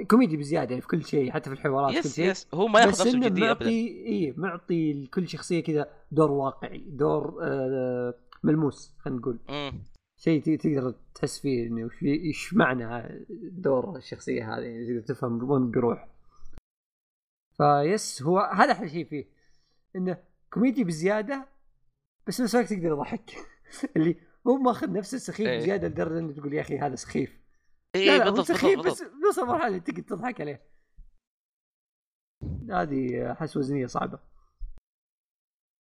كوميدي 0.08 0.38
بزيادة 0.38 0.70
يعني 0.70 0.82
في 0.82 0.88
كل 0.88 1.06
شيء 1.06 1.32
حتى 1.32 1.50
في 1.50 1.56
الحوارات 1.56 1.94
yes 1.94 2.04
كل 2.04 2.10
شيء. 2.10 2.32
yes. 2.32 2.48
هو 2.54 2.68
ما 2.68 2.80
ياخذ 2.80 2.90
نفسه 2.90 3.20
بجديه 3.20 3.48
معطي 3.48 4.06
اي 4.06 4.34
معطي 4.38 4.94
لكل 4.94 5.28
شخصية 5.28 5.64
كذا 5.64 5.92
دور 6.12 6.32
واقعي 6.32 6.84
دور 6.88 7.38
آه 7.42 8.14
ملموس 8.44 8.94
خلينا 9.00 9.20
نقول. 9.20 9.40
شيء 10.18 10.58
تقدر 10.58 10.96
تحس 11.16 11.40
فيه 11.40 11.68
إنه 11.68 11.90
إيش 12.04 12.54
معنى 12.54 13.26
دور 13.52 13.98
الشخصية 13.98 14.56
هذه 14.56 14.64
يعني 14.64 14.88
تقدر 14.88 15.16
تفهم 15.16 15.52
وين 15.52 15.72
بيروح. 15.72 16.08
ف 17.58 17.74
yes 17.74 18.24
هو 18.24 18.40
هذا 18.40 18.72
أحلى 18.72 18.90
شيء 18.90 19.06
فيه. 19.06 19.26
إنه 19.96 20.18
كوميدي 20.54 20.84
بزيادة 20.84 21.48
بس 22.28 22.42
نفس 22.42 22.56
الوقت 22.56 22.74
تقدر 22.74 22.96
تضحك 22.96 23.32
اللي 23.96 24.16
هو 24.48 24.58
ماخذ 24.58 24.92
نفسه 24.92 25.18
سخيف 25.18 25.48
إيه. 25.48 25.58
بزيادة 25.58 25.88
لدرجة 25.88 26.20
إنه 26.20 26.34
تقول 26.34 26.54
يا 26.54 26.62
أخي 26.62 26.78
هذا 26.80 26.96
سخيف. 26.96 27.39
اي 27.96 28.20
بالضبط 28.20 28.46
سخيف 28.46 28.80
بس 28.80 29.02
نوصل 29.02 29.46
مرحله 29.46 29.78
تقدر 29.78 30.02
تضحك 30.02 30.42
عليه. 30.42 30.70
هذه 32.70 33.32
أحس 33.32 33.58
وزنية 33.58 33.86
صعبة. 33.86 34.20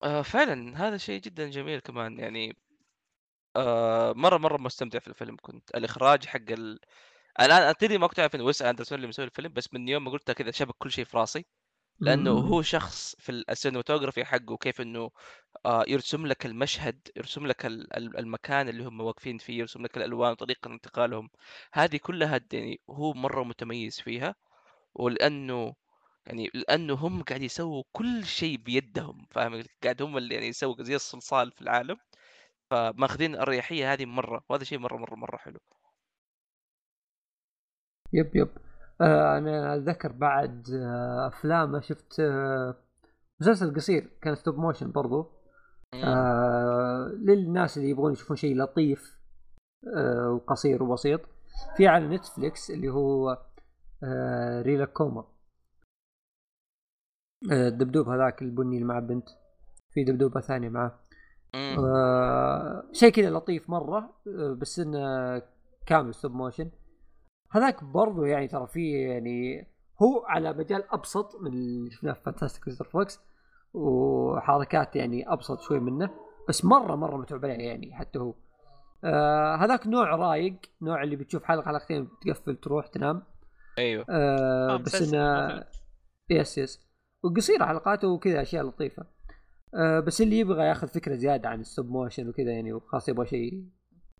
آه 0.03 0.21
فعلا 0.21 0.87
هذا 0.87 0.97
شيء 0.97 1.21
جدا 1.21 1.49
جميل 1.49 1.79
كمان 1.79 2.19
يعني 2.19 2.57
آه 3.55 4.13
مرة 4.13 4.37
مرة 4.37 4.57
مستمتع 4.57 4.99
في 4.99 5.07
الفيلم. 5.07 5.37
كنت 5.41 5.75
الإخراج 5.75 6.25
حق 6.25 6.51
ال... 6.51 6.79
الآن 7.39 7.61
ادري 7.61 7.97
ما 7.97 8.07
كنت 8.07 8.19
أعرف 8.19 8.35
انه 8.35 8.43
ويس 8.43 8.61
أندرسون 8.61 8.95
اللي 8.95 9.07
مسوي 9.07 9.25
الفيلم 9.25 9.53
بس 9.53 9.73
من 9.73 9.87
يوم 9.87 10.03
ما 10.03 10.11
قلتها 10.11 10.33
كذا 10.33 10.51
شبك 10.51 10.75
كل 10.77 10.91
شيء 10.91 11.05
في 11.05 11.17
راسي. 11.17 11.45
لأنه 12.01 12.31
هو 12.31 12.61
شخص 12.61 13.15
في 13.19 13.31
السينماتوجرافي 13.49 14.25
حقه 14.25 14.57
كيف 14.57 14.81
إنه 14.81 15.11
آه 15.65 15.83
يرسم 15.87 16.25
لك 16.27 16.45
المشهد 16.45 16.99
يرسم 17.17 17.47
لك 17.47 17.65
المكان 17.95 18.69
اللي 18.69 18.83
هم 18.83 19.01
واقفين 19.01 19.37
فيه 19.37 19.59
يرسم 19.59 19.83
لك 19.83 19.97
الألوان 19.97 20.31
وطريقه 20.31 20.67
انتقالهم. 20.73 21.29
هذه 21.73 21.97
كلها 21.97 22.41
يعني 22.53 22.79
هو 22.89 23.13
مرة 23.13 23.43
متميز 23.43 24.01
فيها. 24.01 24.35
ولأنه 24.95 25.75
يعني 26.27 26.51
لأنه 26.53 26.93
هم 26.95 27.23
قاعد 27.23 27.41
يسووا 27.41 27.83
كل 27.91 28.25
شيء 28.25 28.57
بيدهم 28.57 29.27
فاهم؟ 29.31 29.63
قاعد 29.83 30.01
هم 30.01 30.17
اللي 30.17 30.35
يعني 30.35 30.47
يسووا 30.47 30.83
زي 30.83 30.95
الصلصال 30.95 31.51
في 31.51 31.61
العالم. 31.61 31.97
فماخذين 32.71 33.35
الاريحيه 33.35 33.93
هذه 33.93 34.05
مرة 34.05 34.43
وهذا 34.49 34.63
شيء 34.63 34.79
مرة 34.79 34.97
مرة 34.97 35.15
مرة 35.15 35.37
حلو. 35.37 35.59
يب 38.13 38.35
يب. 38.35 38.68
أنا 39.01 39.75
أتذكر 39.75 40.11
بعد 40.11 40.69
آه 40.69 41.27
افلام 41.27 41.81
شفت 41.81 42.19
آه 42.19 42.75
مسلسل 43.41 43.75
قصير 43.75 44.09
كان 44.21 44.35
stop 44.35 44.57
motion 44.57 44.91
برضو. 44.91 45.31
آه 45.93 47.11
للناس 47.17 47.77
اللي 47.77 47.89
يبغون 47.89 48.11
يشوفون 48.11 48.35
شيء 48.37 48.57
لطيف 48.57 49.19
آه 49.97 50.29
وقصير 50.31 50.83
وبسيط. 50.83 51.21
في 51.77 51.87
على 51.87 52.07
Netflix 52.07 52.71
اللي 52.71 52.89
هو 52.89 53.37
آه 54.03 54.61
ريلاكوما. 54.61 55.25
آه 57.51 57.67
الدبدوب 57.67 58.09
هذاك 58.09 58.41
البني 58.41 58.75
اللي 58.75 58.87
مع 58.87 58.99
بنت. 58.99 59.29
في 59.93 60.03
دبدوبة 60.03 60.41
ثانية 60.41 60.69
معه 60.69 60.99
آه 61.55 62.83
شيء 62.91 63.11
كذا 63.11 63.29
لطيف 63.29 63.69
آه 64.27 64.57
بس 64.61 64.79
إنه 64.79 65.41
كامل 65.85 66.13
stop 66.13 66.31
motion 66.31 66.71
هذاك 67.51 67.83
برضو 67.83 68.25
يعني 68.25 68.47
ترى 68.47 68.67
فيه 68.67 69.07
يعني 69.07 69.67
هو 70.01 70.25
على 70.25 70.53
مجال 70.53 70.83
أبسط 70.93 71.35
من 71.41 71.53
اللي 71.53 71.91
شفناه 71.91 72.13
في 72.13 72.21
Fantastic 72.21 72.67
Mr. 72.67 72.85
Fox 72.85 73.19
وحركات 73.73 74.95
يعني 74.95 75.33
أبسط 75.33 75.59
شوي 75.61 75.79
منه 75.79 76.09
بس 76.49 76.65
مره 76.65 76.95
مرة 76.95 77.17
متعوب 77.17 77.45
عليه 77.45 77.67
يعني 77.67 77.95
حتى 77.95 78.19
هو. 78.19 78.33
آه 79.03 79.55
هذاك 79.55 79.87
نوع 79.87 80.15
رايق 80.15 80.55
نوع 80.81 81.03
اللي 81.03 81.15
بتشوف 81.15 81.43
حلقة 81.43 81.65
حلقتين 81.65 82.09
تقفل 82.21 82.55
تروح 82.55 82.87
تنام. 82.87 83.23
أيوه. 83.77 84.05
آه 84.09 84.73
آه، 84.73 84.77
بس 84.77 85.13
إنه. 85.13 85.63
yes 86.29 86.57
yes 86.57 86.89
وقصيرة 87.23 87.65
حلقاته 87.65 88.07
وكذا 88.07 88.41
أشياء 88.41 88.63
لطيفة. 88.63 89.05
آه 89.75 89.99
بس 89.99 90.21
اللي 90.21 90.39
يبغى 90.39 90.63
ياخذ 90.63 90.87
فكرة 90.87 91.15
زيادة 91.15 91.49
عن 91.49 91.59
ال 91.59 91.65
stop 91.65 91.89
motion 91.89 92.29
وكذا 92.29 92.51
يعني 92.51 92.73
وخاص 92.73 93.09
يبغى 93.09 93.25
شيء 93.25 93.65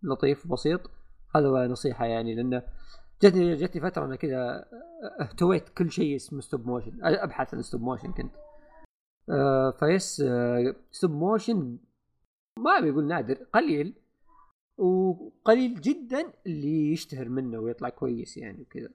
لطيف 0.02 0.46
وبسيط 0.46 0.80
هذا 1.36 1.48
هو 1.48 1.64
نصيحة 1.64 2.04
يعني 2.04 2.34
لأنه 2.34 2.62
جتني 3.22 3.56
جتني 3.56 3.82
فترة 3.82 4.04
أنا 4.04 4.16
كذا 4.16 4.64
اهتويت 5.20 5.68
كل 5.68 5.90
شيء 5.90 6.16
اسمه 6.16 6.40
stop 6.40 6.66
motion 6.66 6.98
أبحث 7.02 7.54
عن 7.54 7.62
stop 7.62 7.80
motion 7.80 8.12
كنت. 8.12 8.34
آه 9.30 9.70
ف 9.70 9.83
yes 9.83 10.20
آه 10.20 10.74
stop 10.90 11.10
motion 11.10 11.78
ما 12.58 12.80
بيقول 12.80 13.06
نادر 13.06 13.34
قليل. 13.34 13.94
وقليل 14.78 15.80
جدا 15.80 16.32
اللي 16.46 16.92
يشتهر 16.92 17.28
منه 17.28 17.58
ويطلع 17.58 17.88
كويس 17.88 18.36
يعني 18.36 18.62
وكذا. 18.62 18.88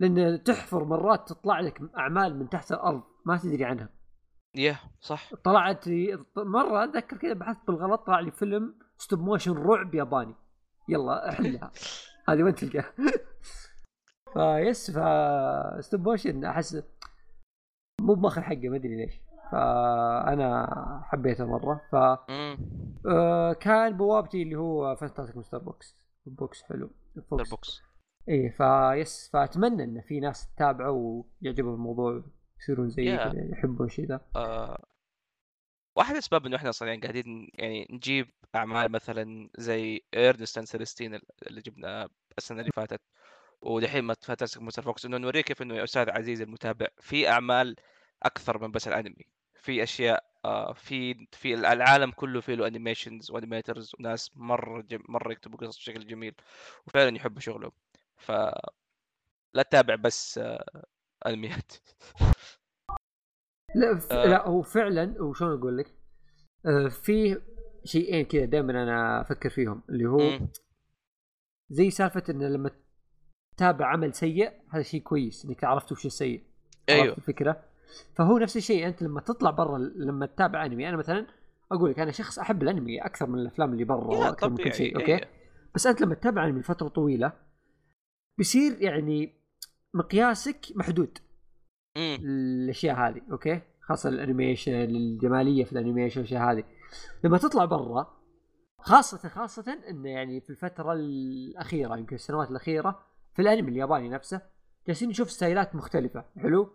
لأن 0.00 0.42
تحفر 0.42 0.84
مرات 0.84 1.28
تطلع 1.28 1.60
لك 1.60 1.80
أعمال 1.96 2.38
من 2.38 2.48
تحت 2.48 2.72
الأرض 2.72 3.02
ما 3.24 3.36
تدري 3.36 3.64
عنها. 3.64 3.88
yeah 4.54 4.80
صح. 5.00 5.34
طلعت 5.34 5.86
لي 5.86 6.24
مرة 6.36 6.84
أتذكر 6.84 7.16
كذا 7.16 7.32
بحثت 7.32 7.66
بالغلط 7.66 8.00
طلع 8.06 8.20
لي 8.20 8.30
فيلم 8.30 8.74
stop 8.98 9.20
motion 9.20 9.52
رعب 9.52 9.94
ياباني. 9.94 10.34
يلا 10.88 11.28
أحلها. 11.28 11.72
هذه 12.28 12.42
وين 12.42 12.54
تلقاها 12.54 12.92
ف 14.34 14.98
yes 15.84 15.93
ف 15.93 15.96
stop 15.96 16.08
motion 16.08 16.44
أحس 16.44 16.82
مو 18.00 18.14
بماخذ 18.14 18.42
حقه 18.42 18.68
ما 18.68 18.76
أدري 18.76 18.96
ليش. 18.96 19.20
فأنا 19.52 20.66
حبيته 21.04 21.46
مرة. 21.46 21.80
ف 21.92 21.94
آه، 23.06 23.52
كان 23.52 23.96
بوابتي 23.96 24.42
اللي 24.42 24.56
هو 24.56 24.96
Fantastic 24.96 25.36
Mr. 25.36 25.58
Fox 25.58 25.96
Fox 26.26 26.62
حلو. 26.62 26.90
Fox. 27.30 27.50
Fox 27.50 27.82
إيه 28.28 28.50
ف 28.50 28.70
yes 28.70 29.30
فأتمنى 29.32 29.84
إن 29.84 30.00
في 30.00 30.20
ناس 30.20 30.54
تتابعه 30.54 30.90
ويعجبهم 30.90 31.74
الموضوع 31.74 32.22
يصيرون 32.60 32.88
زي 32.90 33.16
Yeah. 33.16 33.20
كذا 33.22 33.44
يحبون 33.52 33.86
الشيء 33.86 34.06
ذا. 34.06 34.20
آه 34.36 34.84
واحد 35.96 36.12
الاسباب 36.12 36.46
إنه 36.46 36.56
إحنا 36.56 36.70
أصلا 36.70 36.88
يعني 36.88 37.00
قاعدين 37.00 37.50
يعني 37.54 37.86
نجيب 37.90 38.30
أعمال 38.54 38.92
مثلا 38.92 39.50
زي 39.58 40.00
Ernest 40.14 40.58
and 40.58 40.66
Celestine 40.66 41.20
اللي 41.46 41.60
جبناه 41.60 42.08
السنة 42.38 42.60
اللي 42.60 42.72
فاتت 42.76 43.00
ودحين 43.62 44.04
ما 44.04 44.14
Fantastic 44.22 44.62
Mr. 44.62 44.82
Fox 44.82 45.04
إنه 45.06 45.16
نوريك 45.18 45.44
كيف 45.46 45.62
إنه 45.62 45.76
يا 45.76 45.84
أستاذ 45.84 46.10
عزيز 46.10 46.40
المتابع 46.42 46.86
في 47.00 47.28
أعمال 47.28 47.76
أكثر 48.22 48.58
من 48.62 48.70
بس 48.72 48.88
الأنمي 48.88 49.26
في 49.54 49.82
أشياء 49.82 50.24
آه 50.44 50.72
في 50.72 51.26
في 51.32 51.54
العالم 51.54 52.10
كله 52.10 52.40
فيه 52.40 52.54
له 52.54 52.66
animations 52.66 53.30
و 53.30 53.36
animators 53.36 53.92
وناس 54.00 54.30
مرة 54.36 54.82
جم... 54.82 55.00
مرة 55.08 55.32
يكتبوا 55.32 55.58
قصص 55.58 55.78
بشكل 55.78 56.06
جميل 56.06 56.34
وفعلا 56.86 57.16
يحبوا 57.16 57.40
شغلهم. 57.40 57.72
ف 58.16 58.32
لا 59.54 59.62
تتابع 59.62 59.94
بس 59.94 60.38
آه 60.38 60.84
أنميات. 61.26 61.72
لا 63.74 63.98
ف... 63.98 64.12
آه. 64.12 64.26
لا 64.26 64.48
هو 64.48 64.62
فعلا 64.62 65.22
وشلون 65.22 65.58
أقول 65.58 65.78
لك 65.78 65.94
آه 66.66 66.88
في 66.88 67.40
شيئين 67.84 68.24
كذا 68.24 68.44
دائما 68.44 68.82
أنا 68.82 69.20
أفكر 69.20 69.50
فيهم 69.50 69.82
اللي 69.88 70.06
هو 70.06 70.18
مم. 70.18 70.48
زي 71.70 71.90
سالفة 71.90 72.22
إن 72.30 72.42
لما 72.42 72.70
تتابع 73.56 73.86
عمل 73.86 74.14
سيء 74.14 74.52
هذا 74.70 74.82
شيء 74.82 75.02
كويس 75.02 75.44
إنك 75.44 75.64
عرفت 75.64 75.92
وش 75.92 76.06
السيء 76.06 76.42
أيوه 76.88 77.16
الفكرة 77.16 77.62
فهو 78.14 78.38
نفس 78.38 78.56
الشيء 78.56 78.86
أنت 78.86 79.02
لما 79.02 79.20
تطلع 79.20 79.50
برا 79.50 79.78
لما 79.78 80.26
تتابع 80.26 80.66
أنمي 80.66 80.88
أنا 80.88 80.96
مثلا 80.96 81.26
أقول 81.72 81.90
لك 81.90 81.98
أنا 81.98 82.10
شخص 82.10 82.38
أحب 82.38 82.62
الأنمي 82.62 83.00
أكثر 83.00 83.26
من 83.26 83.38
الأفلام 83.38 83.72
اللي 83.72 83.84
برا 83.84 84.16
وأكثر 84.16 84.50
من 84.50 84.56
كل 84.56 84.72
شيء 84.72 84.96
أوكي 84.96 85.14
إيه. 85.14 85.28
بس 85.74 85.86
أنت 85.86 86.00
لما 86.00 86.14
تتابع 86.14 86.46
أنمي 86.46 86.60
لفترة 86.60 86.88
طويلة 86.88 87.32
بيصير 88.38 88.82
يعني 88.82 89.32
مقياسك 89.94 90.66
محدود 90.74 91.18
مم. 91.96 92.18
الأشياء 92.24 92.96
هذه 92.96 93.20
okay؟ 93.30 93.60
خاصة 93.80 94.08
ال 94.08 94.14
animation 94.14 94.72
الجمالية 94.72 95.64
في 95.64 95.72
ال 95.72 95.77
animation 95.77 96.20
والاشياء 96.20 96.52
هذه. 96.52 96.64
لما 97.24 97.38
تطلع 97.38 97.64
برا 97.64 98.14
خاصة 98.78 99.28
خاصة 99.28 99.78
إنه 99.88 100.08
يعني 100.08 100.40
في 100.40 100.50
الفترة 100.50 100.92
الأخيرة 100.92 101.96
يمكن 101.96 102.14
السنوات 102.14 102.50
الأخيرة 102.50 102.98
في 103.34 103.42
الأنمي 103.42 103.70
الياباني 103.70 104.08
نفسه 104.08 104.40
جالسين 104.86 105.08
نشوف 105.08 105.30
ستايلات 105.30 105.74
مختلفة. 105.74 106.24
حلو؟ 106.38 106.72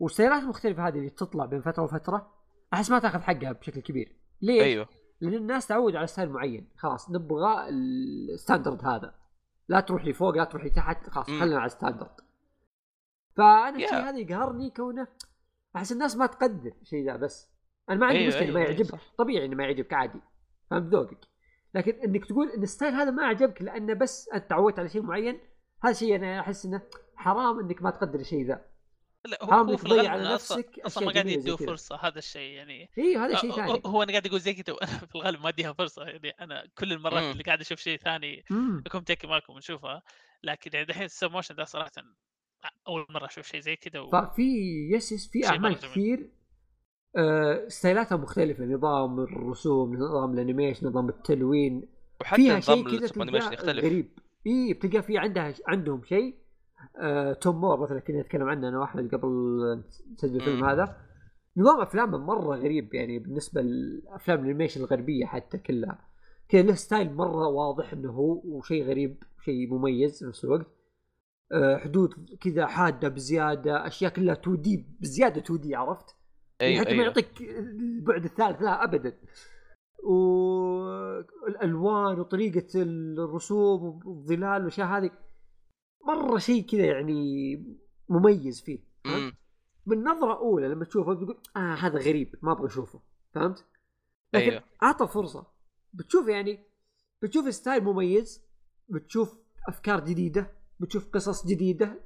والستايلات 0.00 0.42
المختلفة 0.42 0.88
هذه 0.88 0.98
اللي 0.98 1.10
تطلع 1.10 1.44
بين 1.44 1.60
فترة 1.60 1.82
وفترة 1.82 2.32
أحس 2.74 2.90
ما 2.90 2.98
تأخذ 2.98 3.20
حقها 3.20 3.52
بشكل 3.52 3.80
كبير. 3.80 4.16
ليش؟ 4.42 4.62
أيوه. 4.62 4.88
لأن 5.20 5.34
الناس 5.34 5.66
تعود 5.66 5.96
على 5.96 6.06
style 6.06 6.30
معين. 6.30 6.68
خلاص 6.76 7.10
نبغى 7.10 7.68
ال 7.68 7.81
standard 7.81 8.84
هذا. 8.84 9.14
لا 9.68 9.80
تروح 9.80 10.04
لي 10.04 10.12
فوق 10.12 10.36
لا 10.36 10.44
تروح 10.44 10.64
لي 10.64 10.70
تحت 10.70 11.10
خلاص. 11.10 11.26
خلينا 11.26 11.56
على 11.56 11.66
ال 11.66 11.72
standard 11.72 12.20
Yeah. 13.38 13.74
الشيء 13.74 13.94
هذا 13.94 14.18
يقهرني 14.18 14.70
كونه 14.70 15.08
أحس 15.76 15.92
الناس 15.92 16.16
ما 16.16 16.26
تقدر 16.26 16.72
الشيء 16.82 17.04
ذا 17.06 17.16
بس 17.16 17.48
أنا 17.90 17.98
ما 18.00 18.06
عندي 18.06 18.18
أيوة، 18.18 18.28
مشكلة 18.28 18.44
أيوة، 18.44 18.54
ما 18.54 18.60
يعجبك. 18.64 18.98
طبيعي 19.18 19.44
إنه 19.44 19.56
ما 19.56 19.64
يعجبك 19.64 19.92
عادي 19.92 20.20
فهمت 20.70 20.92
ذوقك 20.94 21.18
لكن 21.74 21.92
إنك 21.92 22.24
تقول 22.26 22.50
إن 22.50 22.62
ال 22.62 22.67
style 22.67 22.94
هذا 22.94 23.10
ما 23.10 23.26
عجبك 23.26 23.62
لأنه 23.62 23.94
بس 23.94 24.28
أنت 24.34 24.50
تعودت 24.50 24.78
على 24.78 24.88
شيء 24.88 25.02
معين 25.02 25.40
هذا 25.84 25.92
شيء 25.92 26.16
أنا 26.16 26.40
أحس 26.40 26.64
إنه 26.66 26.82
حرام 27.16 27.60
إنك 27.60 27.82
ما 27.82 27.90
تقدر 27.90 28.20
الشيء 28.20 28.46
ذا 28.46 28.64
لا 29.24 29.38
حرام 29.46 29.52
هو, 29.52 29.64
هو 29.64 29.70
انك 29.72 29.80
تضيع 29.80 30.10
على 30.12 30.34
نفسك 30.34 30.80
أصلا 30.80 31.06
ما 31.06 31.12
قاعد 31.12 31.26
يدوا. 31.26 31.56
فرصة 31.56 31.96
هذا 31.96 32.18
الشيء 32.18 32.52
يعني 32.56 32.90
اي 32.98 33.16
هذا 33.16 33.36
شيء 33.36 33.50
أه، 33.52 33.56
ثاني 33.56 33.82
هو- 33.86 34.02
أنا 34.02 34.10
قاعد 34.12 34.26
أقول 34.26 34.40
زي 34.40 34.54
كذا 34.54 34.76
في 34.86 35.14
الغالب 35.14 35.40
ما 35.42 35.48
أديها 35.48 35.72
فرصة 35.72 36.04
يعني 36.04 36.30
أنا 36.30 36.64
كل 36.78 36.92
المرات 36.92 37.22
مم. 37.22 37.30
اللي 37.30 37.42
قاعد 37.42 37.60
أشوف 37.60 37.78
شيء 37.78 37.98
ثاني. 37.98 38.44
اكون 38.86 39.00
متاكد 39.00 39.28
معكم 39.28 39.52
نشوفها 39.56 40.02
لكن 40.42 40.70
يعني 40.74 40.86
دحين 40.86 41.02
ال 41.04 41.09
stop 41.09 41.30
motion 41.30 41.54
ده 41.54 41.64
صراحة 41.64 41.90
أول 42.88 43.06
مرة 43.10 43.26
أشوف 43.26 43.46
شيء 43.46 43.60
زي 43.60 43.76
كذا 43.76 44.00
و... 44.00 44.10
ففي 44.10 44.42
yes 44.92 45.12
yes 45.12 45.30
في 45.30 45.46
أعمال. 45.46 45.74
كثير 45.74 46.30
آه 47.16 47.68
style 47.68 48.02
اتها 48.02 48.16
مختلفة 48.16 48.64
نظام 48.64 49.20
الرسوم 49.20 49.96
نظام 49.96 50.32
ال 50.34 50.39
animation 50.39 50.86
نظام 50.86 51.08
التلوين. 51.08 51.88
وحتى 52.20 52.42
فيها 52.42 52.60
شيء 52.60 52.74
نظام 52.74 52.98
كذا 52.98 53.06
ال 53.06 53.10
animation 53.10 53.50
تلقاه 53.50 53.54
يختلف. 53.54 53.84
غريب. 53.84 54.18
إي 54.46 54.72
بتلقى 54.74 55.02
في 55.02 55.18
عندها 55.18 55.54
عندهم 55.66 56.04
شيء 56.04 56.34
آه 57.00 57.32
توم 57.32 57.60
مور 57.60 57.80
مثلا 57.80 58.00
كنا 58.00 58.20
نتكلم 58.20 58.48
عنه 58.48 58.68
أنا 58.68 58.78
وأحمد 58.78 59.14
قبل 59.14 59.28
نسجل 60.12 60.36
الفيلم. 60.36 60.64
هذا. 60.64 60.96
نظام 61.56 61.80
أفلامه 61.80 62.18
مرة 62.18 62.56
غريب 62.56 62.94
يعني 62.94 63.18
بالنسبة 63.18 63.62
لأفلام 63.62 64.38
ال 64.38 64.42
animation 64.42 64.80
الغربية 64.80 65.26
حتى 65.26 65.58
كلها. 65.58 66.08
كذا 66.48 66.62
له 66.62 66.74
ستايل 66.74 67.14
مرة 67.14 67.46
واضح 67.46 67.92
إنه 67.92 68.10
هو 68.10 68.42
وشيء 68.44 68.84
غريب 68.84 69.22
شيء 69.44 69.74
مميز 69.74 70.18
في 70.18 70.24
نفس 70.24 70.44
الوقت. 70.44 70.66
آه 70.66 70.81
حدود 71.54 72.36
كذا 72.40 72.66
حادة 72.66 73.08
بزيادة 73.08 73.86
أشياء 73.86 74.12
كلها 74.12 74.34
2 74.34 74.60
دي 74.60 74.86
بزيادة 75.00 75.40
2 75.40 75.60
دي 75.60 75.74
عرفت؟ 75.74 76.16
يعني 76.60 76.72
أيوه 76.72 76.84
حتى 76.84 76.90
ما 76.94 77.02
أيوه 77.02 77.04
يعطيك 77.04 77.40
البعد 77.40 78.24
الثالث 78.24 78.62
لا 78.62 78.84
ابدا 78.84 79.18
والالوان 81.42 82.20
وطريقة 82.20 82.82
الرسوم 82.82 84.00
والظلال 84.06 84.60
والأشياء 84.60 84.86
هذه 84.86 85.10
مرة 86.06 86.38
شيء 86.38 86.62
كذا 86.66 86.84
يعني 86.84 87.54
مميز 88.08 88.60
فيه 88.60 88.78
فهمت؟ 89.04 89.34
من 89.86 90.04
نظرة 90.04 90.38
أولى 90.38 90.68
لما 90.68 90.84
تشوفه 90.84 91.12
بتقول 91.12 91.40
آه 91.56 91.74
هذا 91.74 91.98
غريب 91.98 92.34
ما 92.42 92.52
أبغى 92.52 92.66
أشوفه 92.66 93.00
فهمت؟ 93.34 93.66
لكن 94.34 94.50
أيوه. 94.50 94.64
أعطى 94.82 95.06
فرصة 95.06 95.46
بتشوف 95.92 96.28
يعني 96.28 96.64
بتشوف 97.22 97.54
style 97.54 97.84
مميز 97.84 98.44
بتشوف 98.88 99.38
أفكار 99.68 100.04
جديدة 100.04 100.61
بتشوف 100.82 101.08
قصص 101.08 101.46
جديدة 101.46 102.00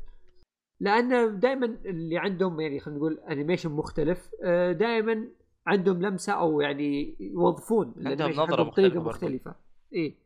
لأن 0.80 1.40
دائما 1.40 1.66
اللي 1.66 2.18
عندهم 2.18 2.60
يعني 2.60 2.80
خلينا 2.80 2.98
نقول 2.98 3.20
animation 3.30 3.70
مختلف 3.70 4.30
دائما 4.70 5.28
عندهم 5.66 6.02
لمسة 6.02 6.32
أو 6.32 6.60
يعني 6.60 7.16
يوظفون 7.20 7.94
نظرة 7.98 8.46
حقهم 8.46 8.70
بطريقه. 8.70 9.00
مختلفة 9.00 9.54
اي 9.94 10.18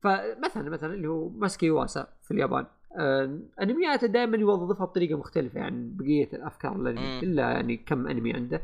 فمثلا 0.00 0.70
مثلا 0.70 0.94
اللي 0.94 1.08
هو 1.08 1.28
ماساكي 1.28 1.70
يواسا 1.70 2.08
في 2.22 2.30
اليابان 2.30 2.66
آه، 2.98 3.40
أنمياته 3.62 4.06
دائما 4.06 4.36
يوظفها 4.36 4.86
بطريقة 4.86 5.18
مختلفة 5.18 5.60
عن 5.60 5.96
بقية 5.96 6.28
الأفكار 6.32 6.76
الأنمي. 6.76 7.20
الا 7.20 7.42
يعني 7.42 7.76
كم 7.76 8.06
أنمي 8.06 8.32
عنده 8.32 8.62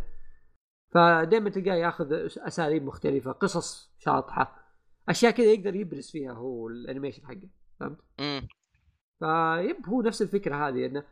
فدائما 0.95 1.51
تلقاه 1.51 1.75
ياخذ 1.75 2.13
أساليب 2.39 2.85
مختلفة 2.85 3.33
قصص 3.33 3.95
شاطحة 3.99 4.59
أشياء 5.09 5.33
كذا 5.33 5.47
يقدر 5.47 5.75
يبرز 5.75 6.11
فيها 6.11 6.33
هو 6.33 6.69
ال 6.69 6.75
animation 6.75 7.27
حقه 7.27 7.49
فهمت؟ 7.81 7.99
مم. 8.21 8.49
فيب 9.21 9.87
هو 9.87 10.03
نفس 10.03 10.23
الفكرة 10.23 10.69
هذه 10.69 10.87
إنه 10.87 11.07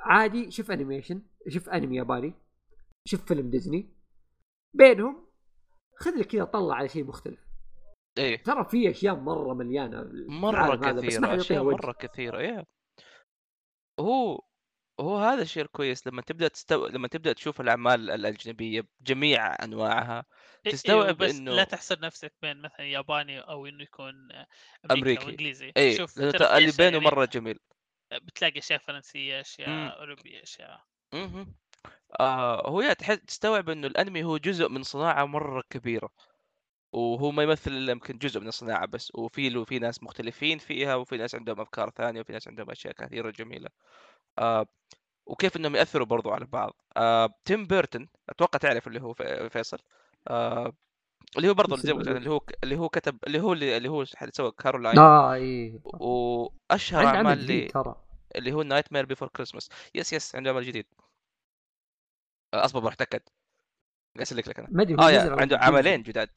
عادي 0.00 0.50
شوف 0.50 0.70
animation 0.70 1.22
شوف 1.48 1.68
انمي 1.68 1.96
ياباني 1.96 2.34
شوف 3.08 3.24
فيلم 3.24 3.50
ديزني 3.50 3.94
بينهم 4.74 5.26
خذ 5.96 6.10
لك 6.10 6.26
كذا 6.26 6.44
طلع 6.44 6.74
على 6.74 6.88
شيء 6.88 7.04
مختلف. 7.04 7.46
إيه. 8.18 8.42
ترى 8.42 8.64
في 8.64 8.90
أشياء 8.90 9.14
مرة 9.14 9.54
مليانة 9.54 10.10
مرة 10.28 10.76
كثيرة 10.76 11.36
أشياء. 11.36 11.64
مرة 11.64 11.92
كثيرة 11.92 12.38
إيه. 12.38 12.64
هو 14.00 14.40
هو 15.00 15.18
هذا 15.18 15.42
الشيء 15.42 15.62
الكويس 15.62 16.06
لما 16.06 16.22
تبدأ 16.22 16.48
تستو... 16.48 16.86
لما 16.86 17.08
تبدأ 17.08 17.32
تشوف 17.32 17.60
الأعمال 17.60 18.10
الأجنبية 18.10 18.84
بجميع 19.00 19.64
أنواعها 19.64 20.24
إيه، 20.66 20.72
تستوعب 20.72 21.22
إيه 21.22 21.28
بس 21.28 21.36
إنه- 21.36 21.40
لا 21.40 21.64
تحصر 21.64 22.00
نفسك 22.00 22.32
بين 22.42 22.62
مثلا 22.62 22.86
ياباني 22.86 23.40
أو 23.40 23.66
إنه 23.66 23.82
يكون 23.82 24.14
أمريكي, 24.14 24.92
أمريكي. 24.92 25.24
أو 25.24 25.28
إنجليزي. 25.28 25.72
إي 25.76 25.96
شوف 25.96 26.18
اللي 26.18 26.72
بينه 26.78 26.98
مرة 26.98 27.24
جميل. 27.24 27.58
بتلاقي 28.22 28.58
أشياء 28.58 28.78
فرنسية. 28.78 29.40
أشياء 29.40 30.00
أوروبية 30.00 30.42
أشياء. 30.42 30.84
مهم. 31.12 31.54
آه 32.20 32.68
هو 32.68 32.80
يا 32.80 32.92
تح- 32.92 33.14
تستوعب 33.14 33.70
إنه 33.70 33.86
الأنمي 33.86 34.24
هو 34.24 34.36
جزء 34.36 34.68
من 34.68 34.82
صناعة 34.82 35.24
مرة 35.24 35.64
كبيرة. 35.70 36.10
وهو 36.92 37.30
ما 37.30 37.42
يمثل 37.42 37.70
إلا 37.70 37.92
يمكن 37.92 38.18
جزء 38.18 38.40
من 38.40 38.48
الصناعة 38.48 38.86
بس. 38.86 39.12
وفي 39.14 39.48
له 39.48 39.64
في 39.64 39.78
ناس 39.78 40.02
مختلفين 40.02 40.58
فيها 40.58 40.94
وفي 40.94 41.16
ناس 41.16 41.34
عندهم 41.34 41.60
أفكار 41.60 41.90
ثانية 41.90 42.20
وفي 42.20 42.32
ناس 42.32 42.48
عندهم 42.48 42.70
أشياء 42.70 42.94
كثيرة 42.94 43.30
جميلة. 43.30 43.68
آه 44.38 44.66
وكيف 45.26 45.56
إنهم 45.56 45.76
يأثروا 45.76 46.06
برضو 46.06 46.30
على 46.30 46.44
بعض. 46.46 46.76
آه 46.96 47.34
تيم 47.44 47.66
بيرتون 47.66 48.08
أتوقع 48.28 48.58
تعرف 48.58 48.86
اللي 48.86 49.02
هو 49.02 49.12
في- 49.14 49.50
فيصل. 49.50 49.78
آه 50.28 50.72
اللي 51.36 51.48
هو 51.48 51.54
زي 51.82 51.92
أنا، 51.92 52.16
اللي 52.16 52.30
هو 52.30 52.40
اللي 52.64 52.76
هو 52.76 52.88
كتب 52.88 53.18
اللي 53.26 53.40
هو 53.40 53.52
اللي, 53.52 53.76
اللي 53.76 53.88
هو 53.88 54.04
سوى 54.04 54.52
كارولاين. 54.52 54.98
آه 54.98 55.34
اي 55.34 55.80
وأشهر 55.84 57.06
أعمال 57.06 57.38
اللي, 57.38 57.68
ترى. 57.68 57.94
اللي 58.36 58.52
هو 58.52 58.62
Nightmare 58.62 59.06
Before 59.06 59.28
Christmas 59.28 59.68
yes 59.94 60.12
yes 60.12 60.36
عنده 60.36 60.50
عمل 60.50 60.62
جديد. 60.64 60.86
آه، 62.54 62.64
أصبر 62.64 62.80
بروح 62.80 62.92
أتأكد. 62.92 63.20
قاعد 64.14 64.20
أسلك 64.20 64.48
لك 64.48 64.58
أنا. 64.58 64.68
ما 64.70 64.82
أدري 64.82 64.96
على 64.98 65.40
عنده. 65.40 65.58
عملين 65.58 66.02
جداد. 66.02 66.28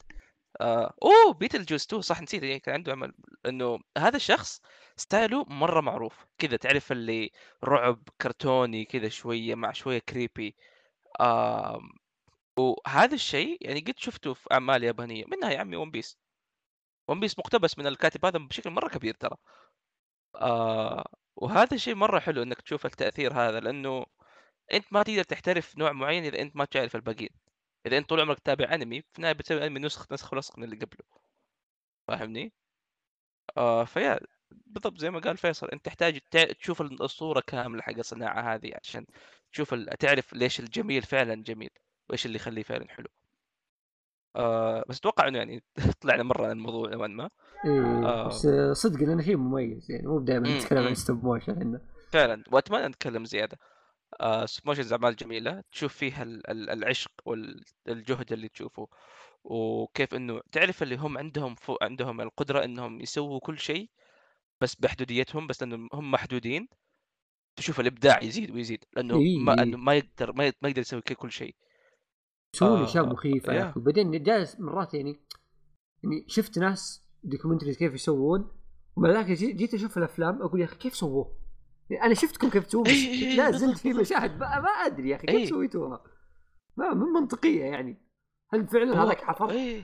آه 0.60 0.94
أوه 1.02 1.34
Beetlejuice 1.34 1.82
2 1.84 2.02
صح 2.02 2.20
نسيت 2.22 2.42
يعني 2.42 2.60
كان 2.60 2.74
عنده 2.74 2.92
عمل 2.92 3.12
إنه 3.46 3.78
هذا 3.98 4.16
الشخص 4.16 4.60
style 4.96 5.36
ه 5.36 5.44
مرة 5.44 5.80
معروف. 5.80 6.26
كذا 6.38 6.56
تعرف 6.56 6.92
اللي 6.92 7.30
رعب 7.64 8.08
كرتوني 8.20 8.84
كذا 8.84 9.08
شوية 9.08 9.54
مع 9.54 9.72
شوية 9.72 9.98
creepy 9.98 10.56
آه 11.20 11.80
وهذا 12.58 13.14
الشيء 13.14 13.58
يعني 13.60 13.80
قد 13.80 13.94
شفته 13.98 14.34
في 14.34 14.46
اعمال 14.52 14.84
يابانية 14.84 15.24
منها 15.28 15.50
يا 15.52 15.58
عمي 15.60 15.76
ون 15.76 15.90
بيس 15.90 16.18
ون 17.08 17.20
بيس 17.20 17.38
مقتبس 17.38 17.78
من 17.78 17.86
الكاتب 17.86 18.26
هذا 18.26 18.38
بشكل 18.38 18.70
مرة 18.70 18.88
كبير 18.88 19.14
ترى. 19.14 19.36
آه 20.36 21.04
وهذا 21.36 21.74
الشيء 21.76 21.94
مرة 21.94 22.20
حلو 22.20 22.42
إنك 22.42 22.60
تشوف 22.62 22.86
التأثير 22.86 23.32
هذا 23.34 23.60
لأنه 23.60 24.06
أنت 24.72 24.86
ما 24.92 25.02
تقدر 25.04 25.24
تحترف 25.24 25.78
نوع 25.78 25.92
معين 25.92 26.24
إذا 26.26 26.42
أنت 26.42 26.56
ما 26.56 26.66
تعرف 26.66 26.96
الباقيين. 26.96 27.30
إذا 27.86 27.98
أنت 27.98 28.08
طول 28.08 28.20
عمرك 28.20 28.38
تتابع 28.38 28.74
أنمي 28.74 29.00
في 29.00 29.18
النهاية 29.18 29.34
بتسوي 29.34 29.66
أنمي 29.66 29.80
نسخ 29.80 30.12
نسخ 30.12 30.32
ولصق 30.32 30.58
من 30.58 30.64
اللي 30.64 30.76
قبله 30.76 31.04
فاهمني؟ 32.08 32.52
آه 33.56 33.84
فيا 33.84 34.20
بالضبط 34.50 34.98
زي 34.98 35.10
ما 35.10 35.20
قال 35.20 35.36
فيصل 35.36 35.68
أنت 35.68 35.84
تحتاج 35.84 36.20
تشوف 36.60 36.82
الصورة 36.82 37.42
كاملة 37.46 37.82
حق 37.82 37.98
الصناعة 37.98 38.54
هذه 38.54 38.72
عشان 38.84 39.06
تشوف 39.52 39.74
ال... 39.74 39.86
تعرف 39.98 40.32
ليش 40.32 40.60
الجميل 40.60 41.02
فعلا 41.02 41.34
جميل 41.34 41.70
وإيش 42.08 42.26
اللي 42.26 42.36
يخليه 42.36 42.62
فعلا 42.62 42.88
حلو 42.88 43.06
آه 44.36 44.84
بس 44.88 44.98
أتوقع 44.98 45.28
إنه 45.28 45.38
يعني 45.38 45.62
طلعنا 46.00 46.22
مرة 46.22 46.44
عن 46.46 46.50
الموضوع 46.50 46.90
نوعا 46.90 47.08
ما 47.08 47.30
إيه 47.64 48.06
آه. 48.06 48.28
بس 48.28 48.46
صدق 48.72 49.00
لأنه 49.00 49.22
شيء 49.22 49.36
مميز 49.36 49.90
يعني 49.90 50.06
مو 50.06 50.20
دائما 50.20 50.58
نتكلم. 50.58 50.86
عن 50.86 50.94
stop 50.94 51.24
motion 51.24 51.80
فعلا 52.12 52.44
وأتمنى 52.52 52.88
نتكلم 52.88 53.24
زيادة 53.24 53.58
motions 54.64 54.92
اعمال 54.92 55.16
جميله 55.16 55.62
تشوف 55.72 55.94
فيها 55.94 56.22
ال- 56.22 56.50
ال- 56.50 56.70
العشق 56.70 57.10
والجهد 57.24 58.32
اللي 58.32 58.48
تشوفه 58.48 58.88
وكيف 59.44 60.14
إنه 60.14 60.40
تعرف 60.52 60.82
اللي 60.82 60.96
هم 60.96 61.18
عندهم 61.18 61.54
فوق 61.54 61.84
عندهم 61.84 62.20
القدرة 62.20 62.64
إنهم 62.64 63.00
يسووا 63.00 63.40
كل 63.40 63.58
شيء 63.58 63.90
بس 64.60 64.74
بحدوديتهم 64.74 65.46
بس 65.46 65.62
لأنه 65.62 65.88
هم 65.92 66.10
محدودين 66.10 66.68
تشوف 67.56 67.80
الإبداع 67.80 68.22
يزيد 68.22 68.50
ويزيد 68.50 68.84
لأنه 68.96 69.18
إيه، 69.20 69.38
ما 69.38 69.54
إيه. 69.54 69.62
أنه 69.62 69.76
ما 69.76 69.94
يقدر 69.94 70.32
ما 70.32 70.44
يقدر- 70.46 70.58
ما 70.62 70.68
يقدر 70.68 70.80
يسوي 70.80 71.00
كل 71.00 71.30
شيء 71.32 71.54
يسوون 72.54 72.78
آه، 72.80 72.84
اشياء 72.84 73.06
مخيفه 73.06 73.52
يا. 73.52 73.70
أخي 73.70 73.80
وبعدين 73.80 74.22
جالس 74.22 74.60
مرات 74.60 74.94
يعني 74.94 75.20
يعني 76.04 76.24
شفت 76.28 76.58
ناس 76.58 77.04
documentaries 77.22 77.76
كيف 77.78 77.94
يسوون 77.94 78.60
ومع 78.96 79.10
ذلك 79.10 79.26
جي- 79.26 79.52
جيت 79.52 79.74
أشوف 79.74 79.98
الأفلام 79.98 80.42
أقول 80.42 80.60
يا 80.60 80.64
أخي 80.64 80.76
كيف 80.76 80.94
سووه؟ 80.96 81.39
أنا 81.92 82.14
شفتكم 82.14 82.50
كيف 82.50 82.66
تسوون 82.66 82.86
لا 83.36 83.50
زلت 83.50 83.78
في. 83.78 83.92
مشاهد 83.92 84.38
ما, 84.38 84.60
ما 84.60 84.68
أدري 84.68 85.08
يا 85.08 85.16
أخي. 85.16 85.26
كيف 85.26 85.48
سويتوها؟ 85.48 86.02
ما 86.76 86.94
من 86.94 87.06
منطقية 87.06 87.64
يعني 87.64 87.96
هل 88.52 88.66
فعلا 88.66 89.02
هذاك 89.02 89.20
حفر؟ 89.20 89.52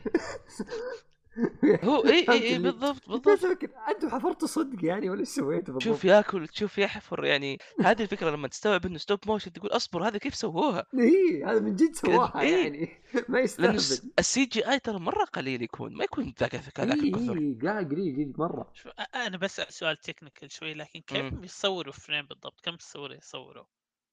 إيه 1.64 1.84
هو 1.84 2.04
اي 2.04 2.26
اي 2.28 2.52
اي 2.52 2.58
بالضبط 2.58 3.08
بالضبط 3.08 3.70
أنتم 3.88 4.08
حفرتوا 4.08 4.48
صدق 4.48 4.84
يعني 4.84 5.10
ولا 5.10 5.20
إيش 5.20 5.28
سويتوا 5.28 5.74
بالضبط؟ 5.74 5.82
تشوف 5.82 6.04
ياكل 6.04 6.48
تشوف 6.48 6.78
يحفر 6.78 7.24
يعني 7.24 7.58
هذه 7.80 8.02
الفكرة 8.02 8.30
لما 8.30 8.48
تستوعب 8.48 8.86
إنه 8.86 8.98
stop 8.98 9.18
motion 9.26 9.52
تقول 9.52 9.70
أصبر 9.70 10.08
هذا 10.08 10.18
كيف 10.18 10.34
سووها 10.34 10.86
إيه 10.98 11.50
هذا 11.50 11.60
من 11.60 11.76
جد 11.76 11.94
سواها 11.94 12.40
إيه. 12.40 12.62
يعني 12.62 12.88
ما 13.28 13.40
يستهبل 13.40 13.76
ال 14.18 14.44
CGI 14.44 14.78
ترى 14.78 14.98
مرة 14.98 15.24
قليل 15.24 15.62
يكون 15.62 15.96
ما 15.96 16.04
يكون 16.04 16.34
ذاك 16.40 16.54
ذاك 16.54 16.80
اي 16.80 16.92
الكثر 16.92 17.38
اي 17.38 17.58
قاعد 17.62 17.92
قليل 17.92 18.14
قليل 18.14 18.32
مرة 18.38 18.70
شوف 18.74 18.92
أنا 19.14 19.36
بسال 19.36 19.72
سؤال 19.72 19.96
technical 19.96 20.50
شوي 20.50 20.74
لكن 20.74 21.00
كيف 21.00 21.32
مم. 21.32 21.40
بيصوروا 21.40 21.92
frame 21.92 22.26
بالضبط؟ 22.26 22.60
كم 22.60 22.76
صوره 22.80 23.14
يصوروا؟ 23.14 23.64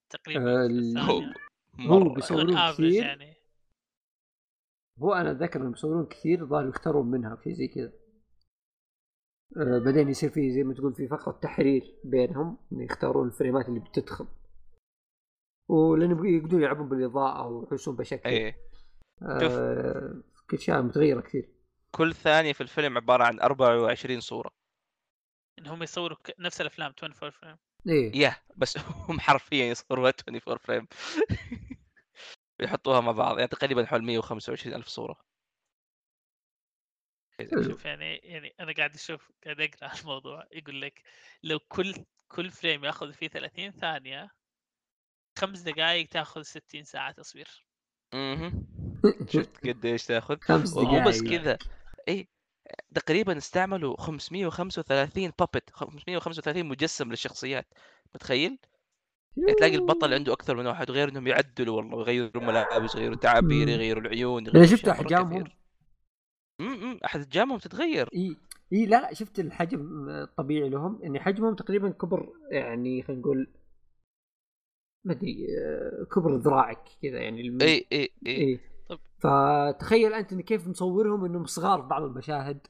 تقريبا 0.09 0.65
آه، 0.99 1.23
هو 1.79 2.15
average 2.15 2.73
كثير. 2.73 3.03
يعني 3.03 3.42
هو 4.99 5.13
أنا 5.13 5.31
أتذكر 5.31 5.59
إنهم 5.59 5.71
يصورون 5.71 6.05
كثير 6.05 6.45
ظهر 6.45 6.67
يختارون 6.67 7.11
منها 7.11 7.35
في 7.35 7.53
زي 7.53 7.67
كذا. 7.67 7.93
آه 9.57 9.79
بعدين 9.79 10.09
يصير 10.09 10.29
في 10.29 10.51
زي 10.51 10.63
ما 10.63 10.73
تقول 10.73 10.95
في 10.95 11.07
فقرة 11.07 11.39
تحرير 11.41 11.95
بينهم 12.03 12.57
إن 12.71 12.81
يختارون 12.81 13.27
الفريمات 13.27 13.69
اللي 13.69 13.79
بتدخل. 13.79 14.27
ولأن 15.69 16.11
يقدرون 16.25 16.63
يلعبون 16.63 16.89
بالإضاءة 16.89 17.47
ويحسون 17.47 17.95
بشكل. 17.95 18.29
إيه. 18.29 18.57
آه 19.21 20.23
اشياء 20.53 20.81
متغيره 20.81 21.21
كثير. 21.21 21.49
كل 21.91 22.13
ثانية 22.13 22.53
في 22.53 22.61
الفيلم 22.61 22.97
عبارة 22.97 23.23
عن 23.23 23.39
24 23.39 24.19
صورة. 24.19 24.51
إن 25.59 25.67
هم 25.67 25.83
يصوروا 25.83 26.17
نفس 26.39 26.61
الأفلام 26.61 26.93
24 27.03 27.31
frame 27.31 27.57
إيه. 27.87 28.15
يا 28.15 28.35
بس 28.57 28.77
هم 29.09 29.19
حرفيا 29.19 29.65
يصوروا 29.65 30.11
24 30.31 30.57
frame 30.57 30.87
يحطوها 32.63 33.01
مع 33.01 33.11
بعض 33.11 33.35
يعني 33.37 33.47
تقريبا 33.47 33.85
حول 33.85 34.03
125 34.03 34.75
ألف 34.75 34.87
صورة 34.87 35.15
شوف 37.59 37.85
يعني 37.85 38.15
يعني 38.15 38.55
أنا 38.59 38.73
قاعد 38.73 38.93
أشوف 38.95 39.31
قاعد 39.45 39.61
أقرأ 39.61 39.91
الموضوع 40.01 40.47
يقول 40.51 40.81
لك 40.81 41.03
لو 41.43 41.59
كل 41.59 41.93
كل 42.27 42.51
frame 42.51 42.85
ياخذ 42.85 43.13
فيه 43.13 43.27
30 43.27 43.71
ثانية 43.71 44.29
خمس 45.39 45.59
دقائق 45.61 46.07
تاخذ 46.09 46.41
60 46.41 46.83
ساعة 46.83 47.11
تصوير 47.11 47.65
مهم. 48.13 48.53
شفت 49.29 49.67
قد 49.67 49.85
إيش 49.85 50.05
تاخذ 50.05 50.37
خمس 50.41 50.71
ومو 50.73 50.99
بس 51.01 51.21
دقائق. 51.21 51.23
كذا 51.23 51.59
اي 52.09 52.29
تقريبا 52.95 53.37
استعملوا 53.37 53.97
535 54.01 55.33
بابت 55.39 55.69
535 55.73 56.65
مجسم 56.65 57.11
للشخصيات 57.11 57.73
متخيل؟ 58.15 58.59
يعني 59.37 59.53
تلاقي 59.53 59.75
البطل 59.75 60.13
عنده 60.13 60.33
أكثر 60.33 60.55
من 60.57 60.67
واحد 60.67 60.91
غير 60.91 61.09
إنهم 61.09 61.27
يعدلوا 61.27 61.77
والله 61.77 61.99
يغيروا 62.11 62.43
ملابس 62.43 62.95
يغيروا 62.95 63.15
تعابير. 63.15 63.69
يغيروا 63.69 64.01
العيون 64.01 64.45
يغيروا 64.45 64.65
شفت 64.65 64.87
أحجامهم. 64.87 65.43
امم 66.61 66.99
أحجامهم 67.05 67.57
تتغير 67.57 68.09
إي 68.15 68.37
إي 68.73 68.85
لا 68.85 69.01
لا 69.01 69.13
شفت 69.13 69.39
الحجم 69.39 70.09
الطبيعي 70.09 70.69
لهم 70.69 70.99
يعني 71.01 71.19
حجمهم 71.19 71.55
تقريبا 71.55 71.89
كبر 71.89 72.33
يعني 72.51 73.03
خلينا 73.03 73.21
نقول 73.21 73.47
ما 75.05 75.13
أدري 75.13 75.47
آه، 75.59 76.03
كبر 76.03 76.35
ذراعك 76.35 76.89
كذا 77.01 77.19
يعني 77.19 77.41
الم- 77.41 77.61
إي 77.61 77.85
إي 77.91 78.01
إي 78.01 78.09
إيه 78.27 78.59
طب. 78.89 78.99
فتخيل 79.19 80.13
أنت 80.13 80.33
إن 80.33 80.41
كيف 80.41 80.67
مصورهم 80.67 81.25
إنهم 81.25 81.45
صغار 81.45 81.81
في 81.81 81.87
بعض 81.87 82.03
المشاهد 82.03 82.67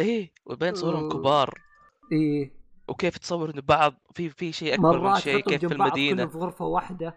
إي 0.00 0.32
وبين 0.46 0.74
صورهم. 0.74 1.08
كبار 1.08 1.60
إيه 2.12 2.57
وكيف 2.88 3.18
تصور 3.18 3.50
إنه 3.50 3.62
بعض 3.62 3.94
في 4.14 4.30
في 4.30 4.52
شيء 4.52 4.74
أكبر 4.74 5.00
من 5.00 5.14
شيء 5.14 5.40
كيف 5.40 5.66
في 5.66 5.74
المدينة 5.74 6.16
كلهم 6.16 6.28
في 6.28 6.38
غرفة 6.38 6.64
واحدة 6.64 7.16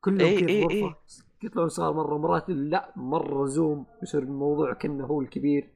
كلهم 0.00 0.20
إيه، 0.20 0.38
في 0.38 0.48
إيه، 0.48 0.64
غرفة 0.64 0.74
إيه. 0.74 0.94
يطلعون 1.42 1.68
صغار 1.68 1.92
مرة 1.92 2.18
مرات 2.18 2.44
لا 2.48 2.92
مرة 2.96 3.46
زوم 3.46 3.86
يصير 4.02 4.22
الموضوع 4.22 4.72
كأنه 4.72 5.06
هو 5.06 5.20
الكبير 5.20 5.70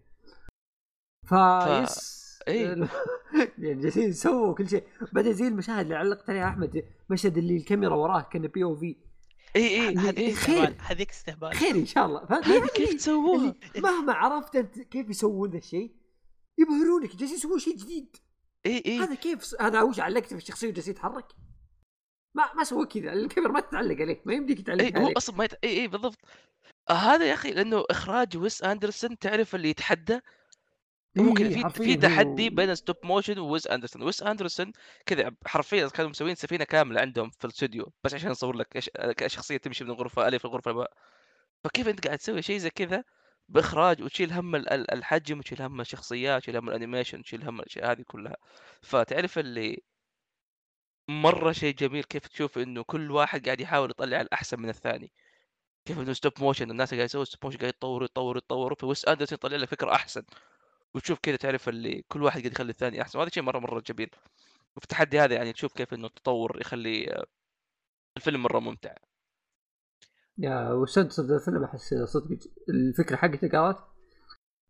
فيس 1.29 2.23
إيه. 2.49 2.67
يعني 3.59 3.81
جالسين 3.83 4.09
يسووا 4.09 4.55
كل 4.55 4.69
شيء 4.69 4.85
بعدين 5.13 5.33
زي 5.33 5.49
المشاهد 5.49 5.81
اللي 5.81 5.95
علقت 5.95 6.31
عليها 6.31 6.49
أحمد 6.49 6.85
مشهد 7.11 7.39
اللي 7.39 7.57
الكاميرا 7.57 7.95
وراه 7.95 8.21
كان 8.21 8.47
POV 8.47 8.97
اي 9.57 9.89
اي 9.89 10.35
خير. 10.35 10.63
إستهبال 10.63 10.77
هذيك 10.79 11.11
إستهبال 11.11 11.55
خير 11.55 11.75
إن 11.75 11.87
شاء 11.87 12.07
الله 12.07 12.27
فهمت؟ 12.27 12.45
هذه 12.45 12.55
يعني 12.55 12.69
كيف 12.69 12.95
تسووها؟ 12.95 13.55
اللي 13.77 13.89
مهما 13.89 14.13
عرفت 14.13 14.57
أنت 14.57 14.79
كيف 14.79 15.11
يسوون 15.11 15.51
ذا 15.51 15.59
الشيء 15.59 15.93
يبهرونك 16.59 17.17
جالسين 17.17 17.37
يسوون 17.37 17.59
شيء 17.59 17.77
جديد 17.77 18.17
اي 18.67 18.83
اي 18.87 18.99
هذا 18.99 19.15
كيف؟ 19.15 19.55
هذا 19.61 19.83
وش 19.83 20.01
علقت 20.01 20.27
في 20.27 20.35
الشخصية 20.35 20.69
وجالس 20.69 20.89
يتحرك 20.89 21.27
ما 22.35 22.53
ما 22.55 22.65
سوى 22.65 22.87
كذا 22.87 23.13
الكاميرا 23.13 23.53
ما 23.53 23.61
تتعلق 23.61 24.01
عليه 24.01 24.23
ما 24.25 24.35
يمديك 24.35 24.67
تعلق 24.67 24.83
اي 24.85 24.93
هو 24.97 25.05
عليه. 25.05 25.15
أصلا 25.17 25.37
ما 25.37 25.45
يت... 25.45 25.55
اي 25.65 25.81
اي 25.81 25.89
بالضبط. 25.89 26.19
آه 26.91 26.93
هذا 26.93 27.25
يا 27.25 27.35
أخي 27.35 27.51
لأنه 27.51 27.85
إخراج 27.91 28.37
ويس 28.37 28.63
أندرسون 28.63 29.19
تعرف 29.19 29.55
اللي 29.55 29.69
يتحدى؟ 29.71 30.21
ممكن 31.17 31.47
إيه، 31.47 31.69
في 31.69 31.71
في 31.85 31.97
هو- 31.97 32.01
تحدي 32.01 32.51
بين 32.51 32.75
stop 32.75 32.97
motion 33.05 33.39
وويس 33.39 33.67
أندرسون. 33.67 34.03
ويس 34.03 34.23
أندرسون 34.23 34.73
كذا 35.07 35.33
حرفيا 35.47 35.89
كانوا 35.89 36.11
مسوين 36.11 36.35
سفينة 36.35 36.65
كاملة 36.65 37.01
عندهم 37.01 37.31
في 37.31 37.45
الاستوديو 37.45 37.93
بس 38.05 38.15
عشان 38.15 38.31
يصور 38.31 38.57
لك 38.57 38.79
شخصيه 39.27 39.57
تمشي 39.57 39.85
من 39.85 39.91
غرفة 39.91 40.29
ألف 40.29 40.45
لغرفة 40.47 40.73
باء 40.73 40.93
فكيف 41.65 41.89
أنت 41.89 42.07
قاعد 42.07 42.19
تسوي 42.19 42.43
شيء 42.43 42.59
زي 42.59 42.71
كذا؟ 42.71 43.05
بإخراج 43.49 44.03
وتشيل 44.03 44.33
هم 44.33 44.57
ال- 44.57 44.71
ال- 44.73 44.91
الحجم 44.95 45.39
وتشيل 45.39 45.63
هم 45.63 45.81
الشخصيات 45.81 46.43
تشيل 46.43 46.57
هم 46.57 46.69
الانيميشن 46.69 47.23
تشيل 47.23 47.45
هم 47.45 47.61
الأشياء 47.61 47.93
هذه 47.93 48.03
كلها. 48.03 48.37
فتعرف 48.83 49.39
اللي 49.39 49.83
مرة 51.09 51.53
شيء 51.53 51.75
جميل 51.75 52.05
كيف 52.05 52.27
تشوف 52.29 52.59
إنه 52.59 52.83
كل 52.85 53.11
واحد 53.11 53.45
قاعد 53.47 53.61
يحاول 53.61 53.91
يطلع 53.91 54.21
الأحسن 54.21 54.61
من 54.61 54.69
الثاني. 54.69 55.13
كيف 55.85 55.99
إنه 55.99 56.13
stop 56.13 56.33
motion 56.41 56.71
الناس 56.71 56.95
قاعد 56.95 57.05
يسووا 57.05 57.25
stop 57.25 57.45
motion 57.45 57.59
قاعد 57.59 57.69
يتطوروا 57.75 58.05
يتطوروا 58.07 58.39
يتطوروا 58.39 58.77
فويس 58.81 59.05
أندرسون 59.05 59.37
يطلع 59.37 59.57
لك 59.57 59.69
فكرة 59.69 59.93
أحسن. 59.95 60.23
وتشوف 60.95 61.19
كذا 61.23 61.37
تعرف 61.37 61.69
اللي 61.69 62.03
كل 62.09 62.23
واحد 62.23 62.41
قاعد 62.41 62.53
يخلي 62.53 62.71
الثاني 62.71 63.03
أحسن. 63.03 63.19
وهذا 63.19 63.31
شيء 63.31 63.43
مرة 63.43 63.59
مرة 63.59 63.81
جميل. 63.81 64.11
وفي 64.77 64.85
التحدي 64.85 65.21
هذا 65.21 65.35
يعني 65.35 65.53
تشوف 65.53 65.73
كيف 65.73 65.95
إنه 65.95 66.07
التطور 66.07 66.61
يخلي 66.61 67.13
آه، 67.15 67.27
الفيلم 68.17 68.43
مرة 68.43 68.61
ممتع. 68.61 68.95
يا 70.39 70.73
وصدق 70.73 71.11
صدق 71.11 71.35
الفيلم 71.35 71.65
احس 71.65 71.95
صدق 71.95 72.39
الفكرة 72.69 73.17
حقته 73.17 73.49
قالت 73.49 73.79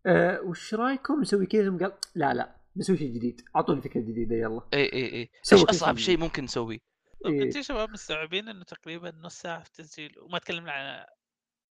أه 0.06 0.40
وش 0.40 0.74
رأيكم 0.74 1.20
نسوي 1.20 1.46
كذا؟ 1.46 1.70
ثم 1.70 1.78
قال 1.78 1.92
لا 2.14 2.34
لا 2.34 2.56
نسوي 2.76 2.96
شيء 2.96 3.14
جديد. 3.14 3.40
أعطوني 3.56 3.80
فكرة 3.82 4.00
جديدة 4.00 4.36
يلا. 4.36 4.62
اي 4.74 4.92
اي 4.92 5.12
اي 5.12 5.30
إيش 5.52 5.64
أصعب 5.64 5.96
شيء. 5.96 6.18
ممكن 6.18 6.44
نسويه؟ 6.44 6.78
إيه. 7.26 7.56
يا 7.56 7.62
شباب 7.62 7.90
مستوعبين 7.90 8.48
إنه 8.48 8.64
تقريبا 8.64 9.12
نص 9.22 9.34
ساعة 9.34 9.62
في 9.62 9.72
تسجيل 9.72 10.18
وما 10.18 10.38
تكلمنا 10.38 10.72
عن 10.72 11.06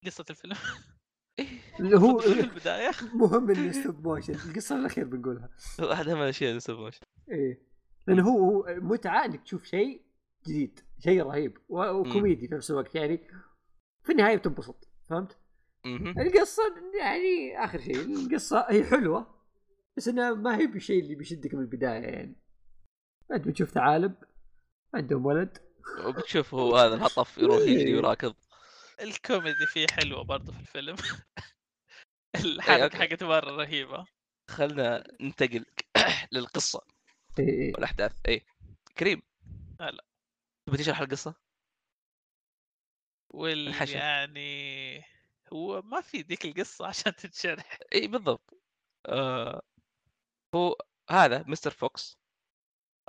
قصة 0.07 0.24
الفيلم. 0.31 0.57
اللي 1.81 1.98
هو 1.98 2.18
في 2.35 2.40
البداية. 2.40 2.90
مهم 3.14 3.50
إنه 3.50 3.72
stop 3.72 4.07
motion 4.07 4.35
القصة 4.35 4.76
الاخير 4.76 5.05
بنقولها. 5.05 5.50
واحد 5.81 6.09
من 6.09 6.22
الاشياء 6.22 6.50
اللي 6.50 6.61
stop 6.61 6.79
motion 6.79 7.00
إيه. 7.31 7.62
لأنه 8.07 8.29
هو 8.29 8.38
هو 8.38 8.66
متعة 8.81 9.24
إنك 9.24 9.42
تشوف 9.42 9.64
شيء 9.64 10.03
جديد 10.46 10.81
شيء 10.98 11.22
رهيب 11.22 11.59
وكوميدي 11.68 12.48
في 12.48 12.55
نفس 12.55 12.70
الوقت. 12.70 12.94
يعني 12.94 13.20
في 14.11 14.14
النهاية 14.16 14.37
بتنبسط 14.37 14.88
فهمت؟ 15.11 15.38
القصة 16.18 16.62
يعني 17.01 17.64
آخر 17.64 17.81
شيء 17.81 18.01
القصة 18.01 18.66
هي 18.70 18.85
حلوة 18.85 19.40
بس 19.96 20.09
انها 20.09 20.31
ما 20.35 20.59
هي 20.59 20.66
بالشيء 20.66 21.03
اللي 21.03 21.14
بيشدك 21.14 21.55
من 21.55 21.61
البداية 21.61 22.01
يعني 22.07 22.37
انت 23.33 23.49
بتشوف 23.49 23.70
ثعالب 23.70 24.14
عندهم 24.94 25.27
ولد 25.27 25.59
وبتشوف 26.07 26.55
هو 26.55 26.77
هذا 26.77 26.94
الهطف 26.94 27.38
يروح 27.38 27.59
يجري. 27.68 27.94
ويراكض 27.94 28.35
الكوميدي 29.01 29.66
فيه 29.66 29.87
حلوة 29.90 30.23
برضه 30.25 30.53
في 30.53 30.61
الفيلم 30.61 30.96
إيه، 32.37 32.44
الحركة. 32.44 32.99
حقته 32.99 33.27
مرة 33.27 33.51
رهيبة 33.51 34.05
خلنا 34.51 35.05
ننتقل 35.20 35.66
للقصة 36.33 36.81
إيه. 37.38 37.73
والأحداث 37.75 38.12
اي 38.29 38.44
كريم 38.99 39.23
هلا. 39.81 40.05
تبي 40.66 40.77
تشرح 40.77 41.01
القصة؟ 41.01 41.35
وال. 43.31 43.90
يعني 43.90 45.05
هو 45.53 45.83
ما 45.83 46.01
في 46.01 46.21
ذيك 46.21 46.45
القصة 46.45 46.87
عشان 46.88 47.14
تتشرح. 47.16 47.79
إي 47.95 48.07
بالضبط. 48.09 48.55
آه 49.07 49.62
هو 50.55 50.77
هذا 51.11 51.45
مستر 51.49 51.71
فوكس 51.71 52.19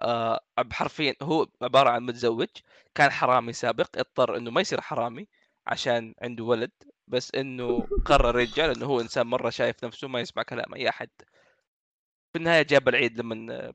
آه 0.01 0.39
حرفيا 0.73 1.15
هو 1.21 1.47
عبارة 1.61 1.89
عن 1.89 2.03
متزوج 2.05 2.47
كان 2.95 3.11
حرامي 3.11 3.53
سابق 3.53 3.87
اضطر 3.97 4.37
إنه 4.37 4.51
ما 4.51 4.61
يصير 4.61 4.81
حرامي 4.81 5.27
عشان 5.67 6.15
عنده 6.23 6.43
ولد 6.43 6.71
بس 7.07 7.35
إنه 7.35 7.87
قرر 8.05 8.39
يرجع 8.39 8.65
لأنه 8.65 8.85
هو 8.85 9.01
إنسان 9.01 9.27
مرة 9.27 9.49
شايف 9.49 9.83
نفسه 9.85 10.07
ما 10.07 10.19
يسمع 10.21 10.43
كلام 10.43 10.73
أي 10.75 10.89
أحد. 10.89 11.09
في 12.33 12.39
النهاية 12.39 12.61
جاب 12.61 12.87
العيد 12.89 13.19
لما 13.19 13.73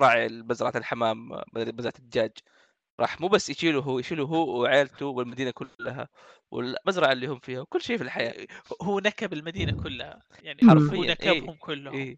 راعي 0.00 0.28
مزرعه 0.28 0.72
الحمام 0.76 1.32
آه، 1.32 1.44
مزرعه 1.54 1.94
الدجاج. 2.00 2.32
راح 3.00 3.20
مو 3.20 3.28
بس 3.28 3.50
يشيله 3.50 3.80
هو 3.80 3.98
يشيله 3.98 4.24
هو 4.24 4.60
وعائلته 4.62 5.06
والمدينة 5.06 5.50
كلها 5.50 6.08
والمزرعة 6.50 7.12
اللي 7.12 7.26
هم 7.26 7.38
فيها 7.38 7.60
وكل 7.60 7.80
شيء 7.82 7.96
في 7.96 8.02
الحياة. 8.02 8.46
هو 8.82 8.98
نكب 8.98 9.32
المدينة 9.32 9.72
كلها 9.72 10.22
يعني 10.42 10.62
حرفياً، 10.62 10.98
هو 10.98 11.04
إيه، 11.04 11.10
نكبهم 11.10 11.56
كلهم. 11.56 11.94
إيه. 11.94 12.16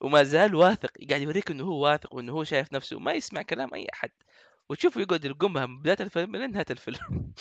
وما 0.00 0.22
زال 0.22 0.54
واثق 0.54 0.90
قاعد 1.10 1.22
يوريك 1.22 1.50
إنه 1.50 1.64
هو 1.64 1.84
واثق 1.84 2.14
وإنه 2.14 2.32
هو 2.32 2.44
شايف 2.44 2.72
نفسه 2.72 2.96
وما 2.96 3.12
يسمع 3.12 3.42
كلام 3.42 3.74
أي 3.74 3.86
أحد. 3.94 4.10
وتشوفه 4.70 5.00
يقعد 5.00 5.24
يلقمها 5.24 5.66
من 5.66 5.78
بداية 5.80 5.96
الفيلم 6.00 6.36
لين 6.36 6.50
نهاية 6.52 6.66
الفيلم. 6.70 6.98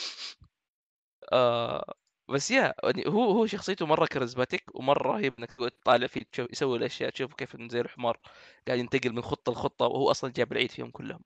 آه 1.34 1.93
بس 2.30 2.52
يا 2.52 2.74
يعني 2.84 3.04
هو 3.08 3.24
هو 3.32 3.46
شخصيته 3.46 3.86
مرة 3.86 4.06
كاريزماتيك 4.06 4.63
ومرة 4.76 5.04
رهيب 5.12 5.34
إنك 5.39 5.54
تقعد 5.54 5.72
تطالع 5.72 6.08
فيه 6.08 6.22
تشوف 6.32 6.52
يسوي 6.52 6.78
الأشياء 6.78 7.10
تشوف 7.10 7.34
كيف 7.34 7.56
إنه 7.56 7.67
زي 7.69 7.82
الحمار 7.82 8.19
قاعد 8.67 8.80
ينتقل 8.80 9.13
من 9.13 9.22
خطة 9.22 9.52
لخطة 9.52 9.86
وهو 9.86 10.12
أصلا 10.12 10.32
جاب 10.32 10.52
العيد 10.52 10.72
فيهم 10.72 10.91
كلهم. 10.91 11.19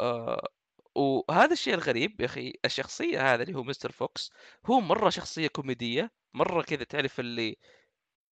آه 0.00 0.48
وهذا 0.96 1.52
الشيء 1.52 1.74
الغريب 1.74 2.20
يا 2.20 2.26
أخي 2.26 2.54
الشخصية 2.64 3.34
هذا 3.34 3.42
اللي 3.42 3.54
هو 3.54 3.62
Mr. 3.62 3.92
Fox 3.92 4.30
هو 4.66 4.80
مرة 4.80 5.10
شخصية 5.10 5.48
كوميدية 5.48 6.10
مرة 6.34 6.62
كذا 6.62 6.84
تعرف 6.84 7.20
اللي 7.20 7.56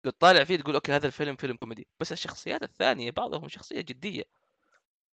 لو 0.04 0.10
تطالع 0.10 0.44
فيه 0.44 0.56
تقول 0.56 0.74
okay 0.74 0.92
هذا 0.92 1.06
الفيلم 1.06 1.36
فيلم 1.36 1.56
كوميدي 1.56 1.86
بس 2.00 2.12
الشخصيات 2.12 2.62
الثانية 2.62 3.10
بعضهم 3.10 3.48
شخصية 3.48 3.80
جدية 3.80 4.24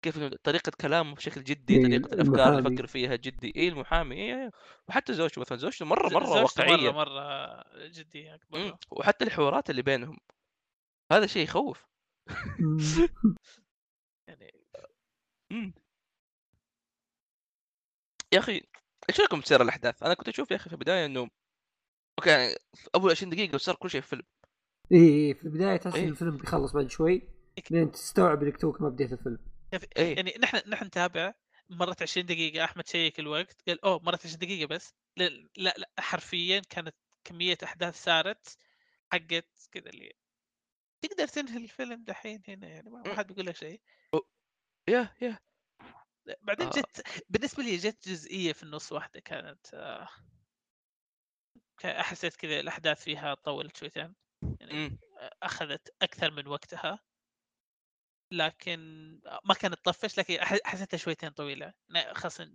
كيف 0.02 0.20
طريقة 0.20 0.72
كلامه 0.82 1.16
بشكل 1.16 1.44
جدي 1.44 1.78
إيه، 1.78 1.84
طريقة 1.84 2.14
الأفكار 2.14 2.60
اللي. 2.60 2.74
يفكر 2.74 2.88
فيها 2.88 3.16
جدي 3.16 3.54
اي 3.56 3.68
المحامي 3.68 4.16
إيه 4.16 4.52
وحتى 4.88 5.14
زوجته 5.14 5.42
مثلا 5.42 5.58
زوجته 5.58 5.86
مرة 5.86 6.10
مرة 6.10 6.26
زوجته 6.26 6.62
واقعية 6.62 6.92
مرة 6.92 7.06
مره 7.06 7.64
جدية 7.88 8.36
أكبر 8.36 8.60
مم. 8.60 8.78
وحتى 8.92 9.26
الحوارات 9.26 9.70
اللي 9.70 9.82
بينهم 9.82 10.18
هذا 11.12 11.28
شيء 11.28 11.44
يخوف 11.44 11.86
مم. 12.60 12.78
يعني 14.28 14.52
مم. 15.52 15.74
يا 18.36 18.40
أخي 18.40 18.62
إيش 19.10 19.20
رأيكم 19.20 19.42
تصير 19.42 19.62
الأحداث؟ 19.62 20.04
أنا 20.04 20.14
كنت 20.14 20.28
أشوف 20.28 20.52
يا 20.52 20.56
أخي 20.56 20.70
في 20.70 20.76
البداية 20.76 21.06
إنه 21.06 21.30
أوكي 22.20 22.30
يعني 22.30 22.56
في 22.74 22.90
أول 22.96 23.12
20 23.12 23.30
دقيقة 23.30 23.56
وصار 23.56 23.76
كل 23.76 23.90
شيء 23.90 24.02
في 24.02 24.14
الفيلم 24.14 24.28
إيه 24.92 25.00
إيه، 25.00 25.34
في 25.34 25.44
البداية 25.44 25.78
تحس 25.78 25.96
إيه. 25.96 26.04
إن 26.04 26.10
الفيلم 26.10 26.38
بيخلص 26.38 26.74
بعد 26.74 26.90
شوي 26.90 27.22
لين 27.72 27.92
تستوعب 27.92 28.44
إنك 28.44 28.58
توك 28.58 28.82
ما 28.82 28.90
بديت 28.90 29.14
الفيلم. 29.14 29.40
إيه. 29.98 30.16
يعني 30.16 30.34
نحن 30.40 30.70
نحن 30.70 30.86
نتابع. 30.86 31.34
مرت 31.70 32.02
20 32.02 32.26
دقيقة 32.26 32.64
أحمد 32.64 32.88
شيك 32.88 33.20
الوقت. 33.20 33.62
قال 33.68 33.86
أوه 33.86 34.00
مرت 34.00 34.26
20 34.26 34.40
دقيقة 34.40 34.68
بس. 34.68 34.94
لا 35.18 35.30
لا, 35.58 35.74
لا 35.78 35.90
حرفيا 36.00 36.62
كانت 36.70 36.96
كمية 37.24 37.58
أحداث 37.64 38.04
صارت 38.04 38.58
حقت 39.12 39.70
كذا 39.72 39.90
اللي 39.90 40.14
تقدر 41.02 41.28
تنهي 41.28 41.58
الفيلم 41.58 42.04
دحين 42.04 42.42
هنا 42.48 42.68
يعني 42.68 42.90
ما 42.90 43.04
ما 43.08 43.16
حد 43.16 43.28
بيقول 43.28 43.46
لك 43.46 43.56
شيء. 43.56 43.82
يا 44.90 45.10
يا 45.22 45.40
بعدين 46.42 46.68
آه. 46.68 46.72
جت 46.72 47.24
بالنسبة 47.30 47.64
لي 47.64 47.78
جت 47.78 48.10
جزئية 48.10 48.54
في 48.54 48.64
النص 48.64 48.92
واحدة 48.92 49.20
كانت 49.20 49.74
آه، 49.74 50.08
كا- 51.78 52.02
حسيت 52.02 52.36
كذا 52.36 52.60
الأحداث 52.60 53.04
فيها 53.04 53.34
طولت 53.34 53.78
شويتين 53.78 54.16
يعني 54.60 54.74
مم. 54.74 54.98
أخذت 55.44 55.96
أكثر 56.02 56.32
من 56.32 56.48
وقتها 56.48 57.00
لكن 58.32 58.80
ما 59.46 59.54
كانت 59.54 59.86
طفش 59.86 60.18
لكن 60.20 60.38
حسيتها 60.42 60.98
شويتين 60.98 61.30
طويلة 61.30 61.74
نا- 61.90 62.14
خاصة 62.14 62.52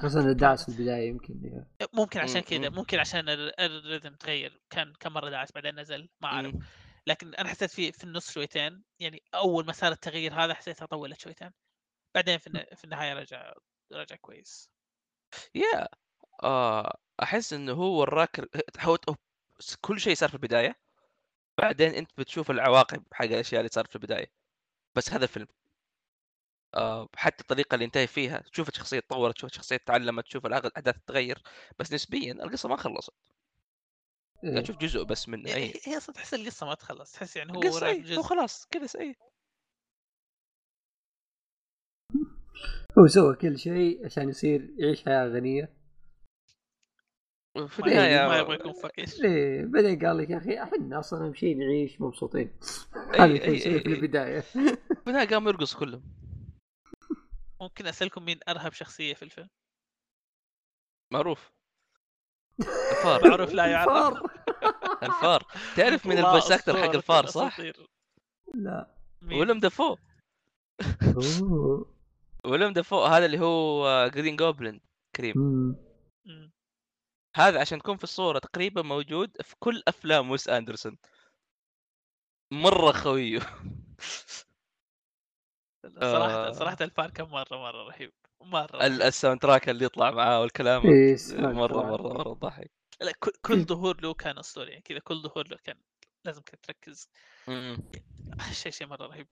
خاصة 0.00 0.20
الدعس 0.20 0.62
في 0.70 0.78
البداية 0.78 1.08
يمكن 1.08 1.40
إيه. 1.44 1.88
ممكن 1.92 2.20
عشان 2.20 2.40
كذا 2.40 2.68
مم. 2.68 2.74
ممكن 2.76 2.98
عشان 2.98 3.28
ال- 3.28 3.60
الريتم 3.60 4.14
تغير 4.14 4.60
كان 4.70 4.92
كم 5.00 5.12
مرة 5.12 5.30
دعس 5.30 5.52
بعدين 5.52 5.80
نزل 5.80 6.08
ما 6.20 6.28
أعرف. 6.28 6.54
لكن 7.06 7.34
أنا 7.34 7.48
حسيت 7.48 7.70
في 7.70 7.92
في 7.92 8.04
النص 8.04 8.30
شويتين 8.30 8.84
يعني 8.98 9.22
أول 9.34 9.66
ما 9.66 9.72
صار 9.72 9.92
التغيير 9.92 10.34
هذا 10.34 10.54
حسيتها 10.54 10.86
طولت 10.86 11.20
شويتين 11.20 11.50
بعدين 12.14 12.38
في, 12.38 12.46
الن- 12.46 12.74
في 12.76 12.84
النهاية 12.84 13.12
رجع 13.14 13.52
رجع 13.92 14.16
كويس. 14.16 14.70
يا 15.54 15.88
آه 16.42 16.98
أحس 17.22 17.52
إنه 17.52 17.72
هو 17.72 18.00
وراك 18.00 18.40
هو 18.80 18.98
كل 19.80 20.00
شيء 20.00 20.14
صار 20.14 20.28
في 20.28 20.34
البداية 20.34 20.76
بعدين 21.58 21.94
أنت 21.94 22.10
بتشوف 22.18 22.50
العواقب 22.50 23.04
حق 23.12 23.24
الأشياء 23.24 23.60
اللي 23.60 23.70
صارت 23.72 23.88
في 23.88 23.96
البداية. 23.96 24.32
بس 24.94 25.10
هذا 25.12 25.24
الفيلم 25.24 25.46
آه 26.74 27.08
حتى 27.16 27.40
الطريقة 27.42 27.74
اللي 27.74 27.84
انتهي 27.84 28.06
فيها 28.06 28.38
تشوف 28.38 28.68
الشخصية 28.68 29.00
تطورت 29.00 29.34
تشوف 29.36 29.50
الشخصية 29.50 29.76
تعلمت 29.76 30.24
تشوف 30.24 30.46
الأغ- 30.46 30.64
الأحداث 30.66 30.94
تتغير 30.98 31.42
بس 31.78 31.92
نسبيا 31.92 32.32
القصة 32.32 32.68
ما 32.68 32.76
خلصت. 32.76 33.14
إيه. 34.44 34.60
تشوف 34.60 34.76
جزء 34.76 35.02
بس 35.02 35.28
يعني 35.28 35.54
أي 35.54 35.72
هي 35.84 35.96
أصلا 35.96 36.14
تحس 36.14 36.34
القصة 36.34 36.66
ما 36.66 36.74
تخلص 36.74 37.12
تحس 37.12 37.36
يعني 37.36 37.52
هو 37.52 37.62
القصة 37.62 37.76
وراك 37.76 37.96
اي 37.96 38.16
هو 38.16 38.22
جزء 38.22 38.22
خلاص 38.22 38.66
كذا 38.66 39.00
اي 39.00 39.16
هو 42.98 43.06
سوى 43.06 43.34
كل 43.36 43.58
شيء 43.58 44.06
عشان 44.06 44.28
يصير 44.28 44.74
يعيش 44.78 45.04
حياة 45.04 45.26
غنية. 45.26 45.84
في 47.68 47.78
النهاية 47.78 48.28
ما 48.28 48.38
يبغى 48.38 48.54
يكون 48.54 48.72
فقير. 48.72 49.06
ليه 49.20 49.64
بعدين 49.64 50.06
قال 50.06 50.18
لك 50.18 50.30
يا 50.30 50.38
أخي 50.38 50.62
أحنا 50.62 50.98
أصلا 50.98 51.26
اهم 51.26 51.34
شيء 51.34 51.56
نعيش 51.56 52.00
مبسوطين. 52.00 52.58
هذا 53.14 53.36
كان 53.36 53.58
في. 53.58 53.76
البداية. 53.76 54.40
في 54.40 54.78
النهاية 55.06 55.28
قام 55.28 55.48
يرقص 55.48 55.74
كلهم. 55.74 56.02
ممكن 57.60 57.86
أسألكم 57.86 58.24
مين 58.24 58.40
أرهب 58.48 58.72
شخصية 58.72 59.14
في 59.14 59.22
الفيلم؟ 59.22 59.48
معروف. 61.12 61.52
الفار. 62.92 63.28
معروف 63.28 63.52
لا 63.52 63.66
يعرف. 63.66 63.88
فار 63.88 64.30
الفار. 65.02 65.46
تعرف 65.76 66.06
من 66.06 66.18
ال 66.18 66.24
voice 66.24 66.52
actor 66.52 66.76
حق 66.76 66.94
الفار 66.94 67.26
صح؟ 67.26 67.60
لا؟ 68.54 68.94
ويليم 69.22 69.60
دافو 69.60 69.96
أوه. 71.02 71.93
ويليم 72.46 72.72
دافو 72.72 73.04
هذا 73.04 73.26
اللي 73.26 73.40
هو 73.40 74.08
جرين 74.14 74.36
جوبلin 74.36 74.78
كريم. 75.16 75.34
هذا 77.36 77.60
عشان 77.60 77.78
تكون 77.78 77.96
في 77.96 78.04
الصورة 78.04 78.38
تقريبا 78.38 78.82
موجود 78.82 79.42
في 79.42 79.54
كل 79.58 79.82
أفلام 79.88 80.30
ويس 80.30 80.48
أندرسون 80.48 80.96
مرة 82.52 82.92
خويه 82.92 83.38
صراحة 86.00 86.48
آه. 86.48 86.52
صراحة 86.52 86.76
الفار 86.80 87.10
كان 87.10 87.26
مرة 87.28 87.56
مرة 87.56 87.82
رهيب 87.88 88.12
مرة 88.40 88.68
رهيب. 88.74 89.02
ال 89.02 89.40
soundtrack 89.40 89.68
اللي 89.68 89.84
يطلع 89.84 90.10
معاه 90.10 90.40
والكلام 90.40 90.82
إيه، 90.86 91.16
مرة. 91.30 91.82
مرة 91.82 91.82
مرة 91.82 92.32
ضحك 92.32 92.70
لا 93.00 93.12
كل- 93.20 93.32
كل 93.42 93.64
ظهور 93.64 94.00
له 94.00 94.14
كان 94.14 94.38
أسطوري 94.38 94.70
يعني 94.70 94.82
كذا 94.82 94.98
كل 94.98 95.22
ظهور 95.22 95.48
له 95.48 95.56
كان 95.64 95.76
لازم 96.24 96.42
كنت 96.42 96.64
تركز. 96.64 97.08
شيء 98.52 98.72
شيء 98.72 98.86
مرة 98.86 99.06
رهيب 99.06 99.28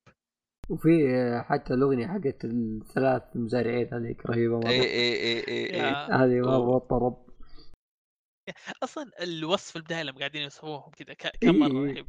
وفي 0.73 1.11
آه، 1.11 1.43
حتى 1.43 1.75
الأغنية 1.75 2.07
حقت 2.07 2.45
الثلاث 2.45 3.23
مزارعين 3.35 3.95
هذيك 3.95 4.27
رهيبة 4.27 4.59
مرة. 4.61 4.69
اي 4.69 4.81
اي 4.81 5.13
اي 5.13 5.49
اي 5.49 5.75
اي 5.75 5.79
يا- 5.79 6.17
هذه 6.25 6.41
مرة 6.41 6.79
طرب 6.79 7.27
أصلا 8.83 9.11
الوصف 9.23 9.71
في 9.71 9.77
البداية 9.77 10.03
لما 10.03 10.19
قاعدين 10.19 10.43
يوصفوهم 10.43 10.91
كذا 10.91 11.15
ك- 11.15 11.37
كان 11.41 11.59
مرة 11.59 11.85
إيه. 11.85 11.93
رهيب. 11.93 12.07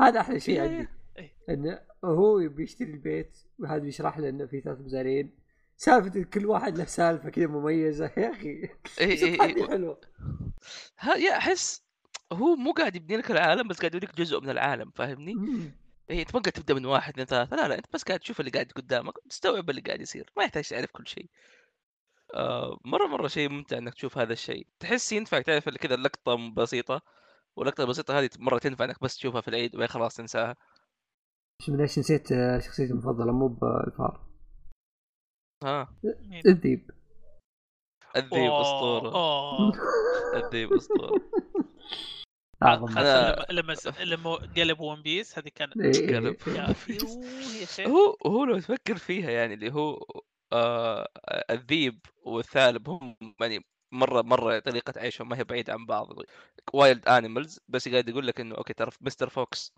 هذا 0.00 0.20
أحلى 0.20 0.40
شيء 0.40 0.60
عندي 0.60 0.88
إيه. 1.18 1.32
انه 1.50 1.80
هو 2.04 2.48
بيشتري 2.48 2.90
البيت 2.90 3.38
وهذا 3.58 3.78
بيشرح 3.78 4.18
له 4.18 4.28
إنه 4.28 4.46
في 4.46 4.60
ثلاث 4.60 4.78
مزارعين. 4.80 5.38
سالفة 5.76 6.22
كل 6.22 6.46
واحد 6.46 6.78
له 6.78 6.84
سالفة 6.84 7.30
كذا 7.30 7.46
مميزة. 7.46 8.10
يا 8.16 8.30
أخي 8.30 8.68
اي 9.00 9.24
اي 9.42 9.66
حلوة. 9.68 10.00
ها 10.98 11.14
يا 11.16 11.36
أحس 11.36 11.82
هو 12.32 12.56
مو 12.56 12.72
قاعد 12.72 12.96
يبني 12.96 13.16
لك 13.16 13.30
العالم 13.30 13.68
بس 13.68 13.78
قاعد 13.78 13.94
يوريك 13.94 14.16
جزء 14.16 14.40
من 14.40 14.50
العالم 14.50 14.90
فاهمني؟ 14.94 15.34
مم. 16.10 16.16
اي 16.16 16.20
أنت 16.22 16.34
ما 16.34 16.40
قاعد 16.40 16.52
تبدأ 16.52 16.74
من 16.74 16.86
واحد 16.86 17.12
اثنين 17.12 17.26
ثلاثة. 17.26 17.56
لا 17.56 17.68
لا 17.68 17.78
أنت 17.78 17.86
بس 17.94 18.02
قاعد 18.02 18.20
تشوف 18.20 18.40
اللي 18.40 18.50
قاعد 18.50 18.72
قدامك 18.76 19.14
تستوعب 19.30 19.70
اللي 19.70 19.80
قاعد 19.80 20.00
يصير 20.00 20.32
ما 20.36 20.44
يحتاج 20.44 20.68
تعرف 20.68 20.90
كل 20.90 21.06
شيء. 21.06 21.30
آه 22.34 22.78
مرة 22.84 23.06
مرة 23.06 23.28
شيء 23.28 23.48
ممتع 23.48 23.78
إنك 23.78 23.94
تشوف 23.94 24.18
هذا 24.18 24.32
الشيء. 24.32 24.66
تحس 24.80 25.12
ينفع 25.12 25.40
تعرف 25.40 25.68
اللي 25.68 25.78
كذا 25.78 25.94
اللقطه 25.94 26.54
بسيطة 26.54 27.02
واللقطة 27.56 27.82
البسيطة 27.84 28.18
هذه 28.18 28.30
مرة 28.38 28.58
تنفع 28.58 28.84
إنك 28.84 29.02
بس 29.02 29.16
تشوفها 29.16 29.40
في 29.40 29.48
العيد 29.48 29.74
وبعدين 29.74 29.92
خلاص 29.94 30.16
تنساها. 30.16 30.56
شو 31.62 31.72
من 31.72 31.80
إيش 31.80 31.98
نسيت 31.98 32.32
آه، 32.32 32.58
شخصيتي 32.58 32.92
المفضلة 32.92 33.32
مو 33.32 33.48
بالفار 33.48 34.26
ها 35.64 35.96
مين؟ 36.04 36.42
الذيب 36.46 36.90
الذيب 38.16 38.52
أسطورة. 38.52 39.12
الذيب 40.34 40.72
أسطورة. 40.72 41.20
أنا- 42.64 43.50
لما 43.50 43.76
لما 44.04 44.34
قلب 44.34 44.80
ون 44.80 45.02
بيس 45.02 45.38
هذه 45.38 45.48
كانت 45.54 45.76
إيه، 45.80 46.08
إيه، 46.08 46.16
قلب. 46.16 46.36
إيه. 46.48 46.54
يا 46.54 46.74
يوه 46.88 47.24
يا 47.60 47.66
شيخ 47.66 47.88
هو 47.88 48.16
هو 48.26 48.44
لو 48.44 48.58
تفكر 48.58 48.96
فيها 48.96 49.30
يعني 49.30 49.54
اللي 49.54 49.72
هو 49.72 50.06
آه 50.52 51.08
الذيب 51.50 52.00
والثعلب 52.24 52.88
هم 52.88 53.16
يعني 53.40 53.64
مرة 53.92 54.22
مرة 54.22 54.58
طريقة 54.58 54.92
عيشهم 55.00 55.28
ما 55.28 55.38
هي 55.38 55.44
بعيدة 55.44 55.72
عن 55.72 55.86
بعض 55.86 56.08
wild 56.72 57.08
animals 57.08 57.60
بس 57.68 57.88
قاعد 57.88 58.08
يقول 58.08 58.26
لك 58.26 58.40
إنه 58.40 58.54
okay 58.54 58.72
ترى 58.74 58.90
Mr. 59.00 59.28
Fox 59.28 59.72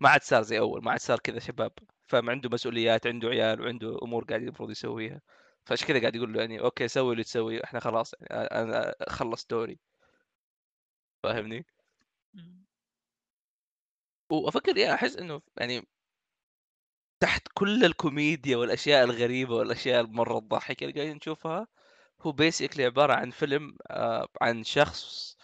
ما 0.00 0.08
عاد 0.08 0.22
صار 0.22 0.42
زي 0.42 0.58
أول 0.58 0.84
ما 0.84 0.90
عاد 0.90 1.00
صار 1.00 1.18
كذا 1.18 1.38
شباب 1.38 1.72
فما 2.06 2.32
عنده 2.32 2.48
مسؤوليات 2.52 3.06
عنده 3.06 3.28
عيال 3.28 3.60
وعنده 3.60 3.98
أمور 4.02 4.24
قاعد 4.24 4.42
المفروض 4.42 4.70
يسويها 4.70 5.20
فعشان 5.64 5.88
كذا 5.88 6.00
قاعد 6.00 6.16
يقول 6.16 6.32
له 6.32 6.40
يعني 6.40 6.60
okay 6.60 6.88
سوي 6.88 7.12
اللي 7.12 7.24
تسوي 7.24 7.64
إحنا 7.64 7.80
خلاص 7.80 8.14
يعني 8.20 8.44
أنا 8.46 8.94
خلص 9.08 9.46
دوري 9.46 9.78
فاهمني؟ 11.22 11.66
مم. 12.34 12.64
وأفكر 14.32 14.76
يا 14.76 14.94
أحس 14.94 15.16
إنه 15.16 15.42
يعني 15.56 15.86
تحت 17.20 17.48
كل 17.54 17.84
الكوميديا 17.84 18.56
والأشياء 18.56 19.04
الغريبة 19.04 19.54
والأشياء 19.54 20.00
المرة 20.00 20.38
الضاحكه 20.38 20.84
اللي 20.84 20.94
قاعدين 20.94 21.16
نشوفها 21.16 21.66
هو 22.22 22.32
بيسكلي 22.32 22.84
عبارة 22.84 23.12
عن 23.14 23.30
فيلم 23.30 23.76
آه، 23.90 24.28
عن 24.42 24.64
شخص 24.64 25.36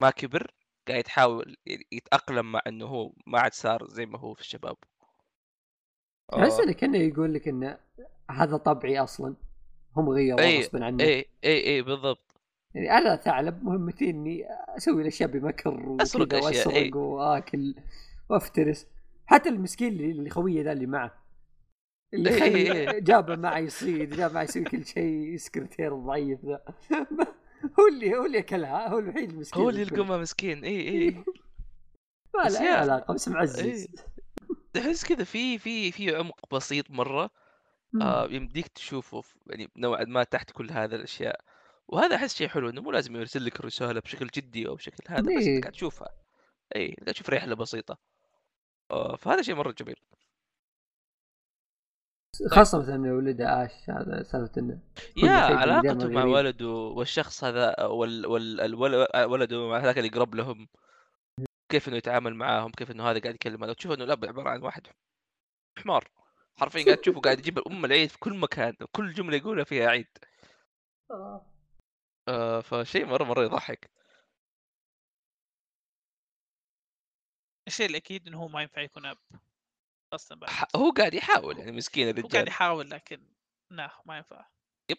ما 0.00 0.10
كبر 0.10 0.50
قاعد 0.88 1.06
يحاول 1.06 1.56
يتأقلم 1.92 2.52
مع 2.52 2.60
إنه 2.66 2.86
هو 2.86 3.12
ما 3.26 3.40
عاد 3.40 3.54
صار 3.54 3.86
زي 3.88 4.06
ما 4.06 4.18
هو 4.18 4.34
في 4.34 4.40
الشباب. 4.40 4.76
احس 6.32 6.60
آه، 6.60 6.62
إنه 6.62 6.72
كأنه 6.72 6.98
يقول 6.98 7.34
لك 7.34 7.48
إنه 7.48 7.78
هذا 8.30 8.56
طبعي 8.56 8.98
أصلا 8.98 9.34
هم 9.96 10.08
غيروه 10.08 10.40
اي 10.40 10.58
غصبا 10.58 10.84
عني 10.84 11.02
اي 11.02 11.26
اي 11.44 11.66
اي 11.66 11.82
بالضبط. 11.82 12.33
يعني 12.74 12.90
أنا 12.90 13.16
ثعلب 13.16 13.64
مهمتي 13.64 14.10
إني 14.10 14.44
أسوي 14.76 15.02
الأشياء 15.02 15.28
بمكر 15.30 15.88
وكذا 15.88 16.38
أشياء، 16.38 16.44
وأسرق. 16.44 16.96
وأكل 16.96 17.74
وأفترس. 18.28 18.86
حتى 19.26 19.48
المسكين 19.48 19.92
اللي 19.92 20.30
خويه 20.30 20.62
ذا 20.62 20.72
اللي 20.72 20.86
معه. 20.86 21.24
اللي. 22.14 23.00
جابه 23.00 23.36
معه 23.36 23.58
يصيد 23.58 24.16
جابه 24.16 24.34
معه 24.34 24.42
يسوي 24.42 24.64
كل 24.64 24.84
شيء 24.84 25.34
السكرتير 25.34 25.94
الضعيف 25.94 26.44
ذا. 26.44 26.64
هو 27.80 27.86
اللي 27.92 28.16
هو 28.16 28.26
اللي 28.26 28.38
أكلها. 28.38 28.88
هو 28.88 28.98
الوحيد 28.98 29.30
المسكين 29.30 29.62
هو 29.62 29.70
اللي. 29.70 29.80
يلقمها 29.82 30.18
مسكين. 30.18 30.64
اي 30.64 30.88
اي 30.88 31.10
ما 32.34 32.48
له 32.48 32.68
علاقة 32.68 33.14
بس 33.14 33.28
معزز. 33.28 33.60
إي. 33.60 33.88
تحس 34.72 35.04
كذا 35.04 35.24
في 35.24 35.58
في 35.58 35.92
في 35.92 36.16
عمق 36.16 36.54
بسيط 36.54 36.90
مرة. 36.90 37.30
آه 38.02 38.28
يمديك 38.30 38.68
تشوفه. 38.68 39.22
يعني 39.46 39.70
نوعا 39.76 40.04
ما 40.04 40.24
تحت 40.24 40.50
كل 40.50 40.70
هذه 40.70 40.94
الأشياء. 40.94 41.40
وهذا 41.88 42.16
أحس 42.16 42.34
شيء 42.34 42.48
حلو 42.48 42.68
إنه 42.68 42.82
مو 42.82 42.90
لازم 42.90 43.16
يرسل 43.16 43.44
لك 43.44 43.60
رساله 43.60 44.00
بشكل 44.00 44.26
جدي 44.26 44.68
أو 44.68 44.74
بشكل 44.74 45.04
هذا 45.08 45.20
بس 45.20 45.28
إيه. 45.28 45.56
انت 45.56 45.64
قاعد 45.64 45.72
تشوفها. 45.72 46.08
اي 46.76 46.94
قاعد 46.94 47.14
تشوف 47.14 47.30
رحله 47.30 47.54
بسيطة. 47.54 47.98
آه 48.90 49.16
فهذا 49.16 49.42
شيء 49.42 49.54
مرة 49.54 49.72
جميل. 49.72 49.96
خاصة 52.50 52.78
مثلا 52.78 52.94
إنه 52.94 53.12
ولده 53.12 53.64
اش 53.64 53.90
هذا 53.90 54.22
سالفة 54.22 54.60
إنه 54.60 54.80
يا 55.16 55.30
علاقته 55.30 56.08
مع. 56.08 56.24
ولده 56.24 56.68
والشخص 56.68 57.44
هذا 57.44 57.84
وال 57.84 58.26
وال 58.26 58.74
ولده 59.24 59.68
مع 59.68 59.78
هذاك 59.78 59.98
اللي 59.98 60.08
قرب 60.08 60.34
لهم. 60.34 60.68
كيف 61.68 61.88
إنه 61.88 61.96
يتعامل 61.96 62.34
معاهم 62.34 62.70
كيف 62.70 62.90
إنه 62.90 63.10
هذا 63.10 63.18
قاعد 63.18 63.34
يكلم 63.34 63.64
هذا. 63.64 63.72
تشوف 63.72 63.92
إنه 63.92 64.04
لا 64.04 64.12
عبارة 64.12 64.50
عن 64.50 64.62
واحد 64.62 64.86
حمار. 65.78 66.10
حرفيا 66.56 66.84
قاعد 66.84 66.96
تشوفه 66.96 67.20
قاعد 67.20 67.38
يجيب 67.38 67.58
ام 67.58 67.84
العيد 67.84 68.10
في 68.10 68.18
كل 68.18 68.34
مكان 68.38 68.74
كل 68.92 69.12
جملة 69.12 69.36
يقولها 69.36 69.64
فيها 69.64 69.88
عيد. 69.88 70.08
آه 72.28 72.60
فشيء 72.60 73.06
مرة 73.06 73.24
مرة 73.24 73.42
يضحك. 73.42 73.90
الشيء 77.68 77.86
الأكيد 77.90 78.26
إنه 78.28 78.38
هو 78.38 78.48
ما 78.48 78.62
ينفع 78.62 78.80
يكون 78.82 79.06
أب 79.06 79.18
أصلا 80.12 80.38
بعد. 80.38 80.50
ح- 80.50 80.76
هو 80.76 80.90
قاعد 80.90 81.14
يحاول 81.14 81.58
يعني 81.58 81.72
مسكين 81.72 82.06
هو 82.06 82.12
قاعد 82.12 82.18
الرجال 82.18 82.48
يحاول 82.48 82.90
لكن 82.90 83.22
لا 83.70 83.90
ما 84.06 84.16
ينفع. 84.16 84.46
يب. 84.90 84.98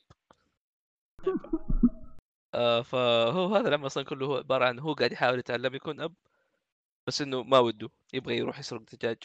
ما 1.19 1.31
ينفع. 1.31 1.49
آه 2.53 2.81
فهو 2.81 3.55
هذا 3.55 3.67
العمل 3.67 3.85
أصلا 3.85 4.03
كله 4.03 4.25
هو 4.25 4.37
عبارة 4.37 4.65
عن 4.65 4.79
هو 4.79 4.93
قاعد 4.93 5.11
يحاول 5.11 5.39
يتعلم 5.39 5.75
يكون 5.75 6.01
أب 6.01 6.13
بس 7.07 7.21
إنه 7.21 7.43
ما 7.43 7.59
وده 7.59 7.89
يبغى 8.13 8.37
يروح 8.37 8.59
يسرق 8.59 8.81
دجاج. 8.81 9.23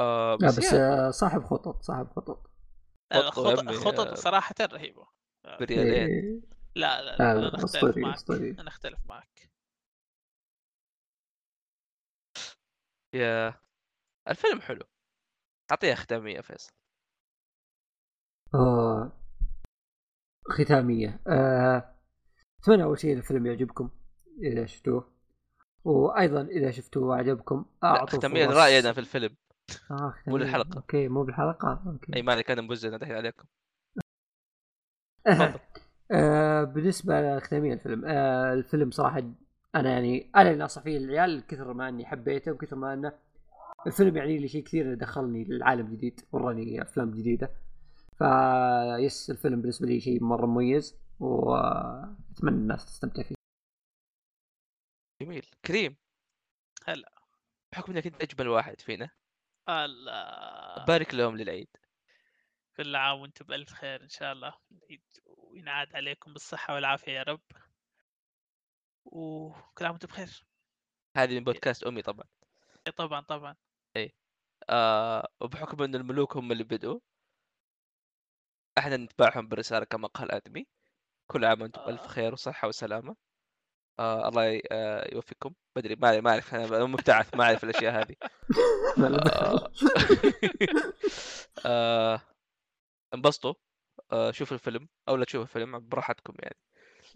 آه 0.00 0.38
لا 0.40 0.46
بس, 0.48 0.58
بس 0.58 0.74
آه، 0.74 1.10
صاحب 1.10 1.44
خطط 1.44 1.82
صاخطط 1.82 2.50
خطط. 3.30 3.62
يمي، 3.62 3.74
خطط 3.76 4.06
آه. 4.06 4.14
صراحة 4.14 4.54
رهيبة. 4.60 5.19
بريالين 5.44 5.92
إيه. 6.08 6.40
لا 6.74 7.02
لا 7.02 7.16
لا، 7.16 7.34
لا 7.34 7.40
لا، 7.40 7.48
أنا 7.48 7.64
أختلف 7.64 7.96
معك 7.96 8.14
أسطوري. 8.14 8.50
أنا 8.50 8.68
أختلف 8.68 8.98
معك 9.06 9.50
يا 13.14 13.54
الفيلم 14.28 14.60
حلو 14.60 14.84
أعطيه 15.70 15.94
ختامية 15.94 16.40
فيصل 16.40 16.72
آه. 18.54 19.12
ختامية 20.48 21.20
آه. 21.26 21.94
أتمنى 22.62 22.82
أول 22.82 22.98
شيء 23.00 23.16
الفيلم 23.16 23.46
يعجبكم 23.46 23.90
إذا 24.42 24.66
شفتوه 24.66 25.12
وأيضا 25.84 26.42
إذا 26.42 26.70
شفتوه 26.70 27.02
وعجبكم 27.02 27.64
لا 27.82 27.88
أعطوا 27.88 28.18
ختامية. 28.18 28.46
راينا 28.46 28.92
في 28.92 29.00
الفيلم 29.00 29.36
آه 29.90 30.14
مو 30.26 30.38
ختامية. 30.38 30.38
للحلقة. 30.38 30.76
okay 30.76 31.08
مو 31.08 31.24
بالحلقة 31.24 31.82
okay 31.86 32.16
أي 32.16 32.22
مالك 32.22 32.50
أنا 32.50 32.62
مبزر 32.62 32.96
دحين 32.96 33.14
عليكم 33.14 33.44
آه. 35.26 35.32
تفضل. 35.32 35.60
بالنسبة 36.74 37.36
لختامية 37.36 37.72
الفيلم 37.72 38.04
آه. 38.04 38.52
الفيلم 38.52 38.90
صراحة 38.90 39.22
أنا 39.74 39.90
يعني 39.90 40.30
أنا 40.36 40.48
اللي 40.48 40.58
ناصح 40.58 40.82
فيه 40.82 40.96
العيال 40.96 41.46
كثر 41.46 41.72
ما 41.72 41.88
أني 41.88 42.06
حبيته 42.06 42.52
وكثر 42.52 42.76
ما 42.76 42.94
أنه 42.94 43.12
الفيلم 43.86 44.16
يعني 44.16 44.38
لي 44.38 44.48
شيء 44.48 44.64
كثير 44.64 44.94
دخلني 44.94 45.44
للعالم 45.44 45.94
جديد 45.94 46.20
وراني 46.32 46.82
أفلام 46.82 47.10
جديدة 47.10 47.50
فيس 48.18 49.30
الفيلم 49.30 49.60
بالنسبة 49.60 49.86
لي 49.86 50.00
شيء 50.00 50.24
مرة 50.24 50.46
مميز 50.46 50.96
وأتمنى 51.20 52.56
الناس 52.56 52.86
تستمتع 52.86 53.22
فيه 53.22 53.34
جميل 55.22 55.46
كريم 55.64 55.96
هلا 56.84 57.12
بحكم 57.72 57.92
إنك 57.92 58.06
أنت 58.06 58.22
أجمل 58.22 58.48
واحد 58.48 58.80
فينا 58.80 59.10
الله 59.68 60.84
بارك 60.84 61.14
لهم 61.14 61.36
للعيد 61.36 61.68
كل 62.80 62.96
عام 62.96 63.20
وأنتم 63.20 63.44
بألف 63.44 63.72
خير 63.72 64.02
إن 64.02 64.08
شاء 64.08 64.32
الله. 64.32 64.54
وينعاد 65.26 65.96
عليكم 65.96 66.32
بالصحة 66.32 66.74
والعافية 66.74 67.12
يا 67.12 67.22
رب. 67.22 67.40
وكل 69.04 69.84
عام 69.84 69.92
وأنتم 69.92 70.08
بخير. 70.08 70.44
هذه 71.16 71.38
من 71.38 71.44
بودكاست 71.44 71.84
أمي 71.84 72.02
طبعا. 72.02 72.24
إيه 72.86 72.92
طبعا 72.92 73.20
طبعا. 73.20 73.56
آه 74.70 75.28
وبحكم 75.40 75.82
إن 75.82 75.94
الملوك 75.94 76.36
هم 76.36 76.52
اللي 76.52 76.64
بدوا 76.64 77.00
إحنا 78.78 78.96
نتبعهم 78.96 79.48
برسالة 79.48 79.84
كما 79.84 80.08
قال 80.08 80.30
آدمي. 80.30 80.66
كل 81.26 81.44
عام 81.44 81.62
وأنتم 81.62 81.84
بألف 81.84 82.02
آه. 82.02 82.08
خير 82.08 82.32
وصحة 82.32 82.68
وسلامة. 82.68 83.16
آه 83.98 84.28
الله 84.28 84.62
آه 84.72 85.14
يوفقكم. 85.14 85.54
بدري 85.76 85.96
ما 85.96 86.20
ما 86.20 86.30
أعرف 86.30 86.54
أنا 86.54 86.84
مبتعث 86.84 87.34
ما 87.34 87.44
أعرف 87.44 87.64
الأشياء 87.64 88.02
هذه. 88.02 88.16
دخل 88.96 89.70
آه. 91.66 92.22
انبسطوا. 93.14 93.54
آه 94.12 94.30
شوفوا 94.30 94.56
الفيلم 94.56 94.88
أو 95.08 95.16
لا 95.16 95.24
تشوفوا 95.24 95.44
الفيلم 95.44 95.88
براحتكم 95.88 96.34
يعني. 96.38 96.56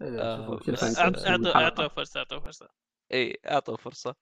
آه، 0.01 0.59
اعطوا. 0.95 1.55
اعطوا 1.55 1.87
فرصة 1.87 2.19
أعطوا 2.19 2.39
فرصة. 2.39 2.69
إي 3.13 3.39
أعطوا 3.47 3.77
فرصة. 3.77 4.15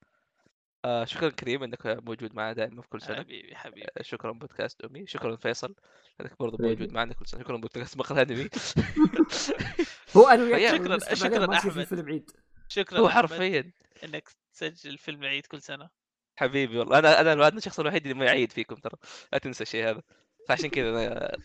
آه 0.85 1.05
شكرا 1.05 1.29
كريم 1.29 1.63
إنك 1.63 1.85
موجود 1.85 2.35
معنا 2.35 2.53
دائما 2.53 2.81
في 2.81 2.89
كل 2.89 3.01
سنة. 3.01 3.15
حبيبي 3.17 3.55
حبيبي. 3.55 3.87
آه، 3.97 4.01
شكرا 4.01 4.31
بودكاست 4.31 4.81
أمي 4.81 5.07
شكرا 5.07 5.35
فيصل 5.35 5.75
إنك 6.21 6.39
برضو 6.39 6.57
حبيبي. 6.57 6.73
موجود 6.73 6.93
معنا 6.93 7.13
كل 7.13 7.27
سنة. 7.27 7.41
شكرا 7.41 7.57
بودكاست 7.57 7.97
مقهى 7.97 8.21
ادمي 8.21 8.49
هو 10.17 10.27
أنا 10.27 10.43
وياك 10.43 10.81
شكراً- 10.81 11.13
شكراً 11.13 11.55
أحمد. 11.57 11.83
فيلم 11.83 12.05
عيد. 12.05 12.31
شكرا 12.67 12.99
هو 12.99 13.09
حرفيا. 13.09 13.71
إنك 14.03 14.29
تسجل 14.53 14.97
فيلم 14.97 15.23
العيد 15.23 15.45
كل 15.45 15.61
سنة. 15.61 15.89
حبيبي 16.35 16.77
والله. 16.79 16.99
أنا 16.99 17.21
أنا 17.21 17.33
أنا 17.33 17.47
الشخص 17.47 17.79
الوحيد 17.79 18.01
اللي 18.01 18.13
ما 18.19 18.25
يعيد 18.25 18.51
فيكم 18.51 18.75
ترى. 18.75 18.97
لا 19.33 19.37
تنسى 19.37 19.63
الشيء 19.63 19.89
هذا. 19.89 20.01
فعشان 20.47 20.69
كذا 20.69 20.89
أنا 20.89 21.37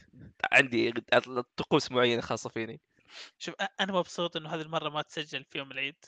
عندي 0.53 0.93
طقوس 1.57 1.93
معينة 1.93 2.21
خاصة 2.23 2.51
فيني. 2.51 2.81
شوف 3.39 3.55
أنا 3.81 3.93
مبسوط 3.93 4.37
إنه 4.37 4.55
هذه 4.55 4.61
المرة 4.61 4.89
ما 4.89 5.03
تسجل 5.03 5.45
في 5.45 5.59
يوم 5.59 5.73
العيد. 5.73 6.05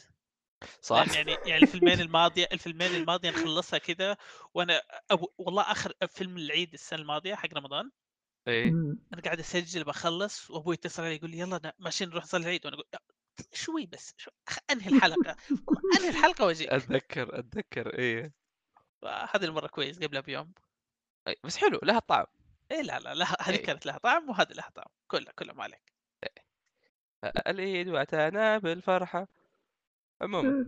صح؟ 0.80 1.07
يعني 1.14 1.32
يعني 1.32 1.62
الفيلمين 1.62 2.01
الماضية 2.01 2.49
الفيلمين 2.53 2.95
الماضية 2.95 3.30
نخلصها 3.30 3.78
كذا 3.78 4.16
وأنا 4.55 4.82
أبو 5.11 5.28
والله 5.38 5.62
آخر 5.62 5.93
فيلم 6.09 6.36
العيد 6.36 6.72
السنة 6.72 6.99
الماضية 7.01 7.34
حق 7.34 7.55
رمضان. 7.55 7.91
إيه. 8.49 8.68
أنا 9.14 9.22
قاعد 9.24 9.38
أسجل 9.38 9.84
بخلص 9.84 10.51
وأبوي 10.51 10.74
يتصل 10.74 11.03
علي 11.03 11.14
يقول 11.16 11.30
لي 11.30 11.38
يلا 11.38 11.74
ماشيين 11.78 12.11
نروح 12.11 12.24
نصلي 12.24 12.43
العيد 12.43 12.66
وأنا 12.66 12.76
أقول 12.76 12.86
"يا- 12.95 12.99
شوي 13.53 13.86
بس 13.86 14.14
شو 14.16 14.30
أنهي 14.70 14.97
الحلقة؟ 14.97 15.36
والله 15.51 15.99
أنهي 15.99 16.09
الحلقة 16.09 16.47
واجيك 16.47 16.68
أتذكر 16.68 17.38
أتذكر 17.38 17.99
إيه. 17.99 18.32
هذه 19.05 19.45
المرة 19.45 19.66
كويس 19.66 19.99
قبلها 19.99 20.20
بيوم. 20.20 20.53
بس 21.45 21.57
حلو 21.57 21.78
لها 21.82 21.99
طعم. 21.99 22.26
إيه 22.71 22.83
لا 22.83 22.99
لا 23.01 23.14
لا 23.14 23.25
هذه 23.49 23.57
إيه. 23.57 23.62
كانت 23.66 23.87
لها 23.87 23.99
طعم 23.99 24.31
وهذه 24.31 24.53
لها 24.53 24.71
طعم 24.75 24.87
كلها 25.11 25.33
كلها 25.33 25.55
ما 25.55 25.62
عليك. 25.62 25.93
العيد 27.47 27.89
وأتانا 27.89 28.59
بالفرحة. 28.59 29.29
عموما. 30.23 30.64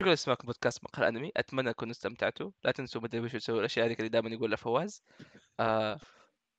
شكرا 0.00 0.14
لسماعكم 0.14 0.46
بودكاست 0.46 0.84
مقهى 0.84 1.02
الانمي 1.08 1.32
أتمنى 1.36 1.72
تكونوا 1.72 1.92
استمتعتوا. 1.92 2.50
لا 2.64 2.72
تنسوا 2.72 3.00
مدري 3.00 3.20
وش 3.20 3.32
تسوي 3.32 3.58
الأشياء 3.58 3.86
هذه 3.86 3.92
اللي 3.98 4.08
دائما 4.08 4.28
يقولها 4.28 4.56
فواز. 4.56 5.02
آه 5.60 5.98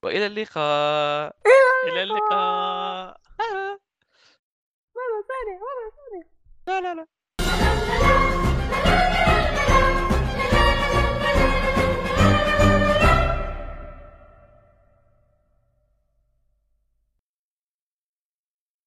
وإلى 0.03 0.25
اللقاء. 0.25 1.35
إلى 1.87 2.03
اللقاء. 2.03 3.21
لا 6.67 6.81
لا 6.81 6.95
لا. 6.95 7.07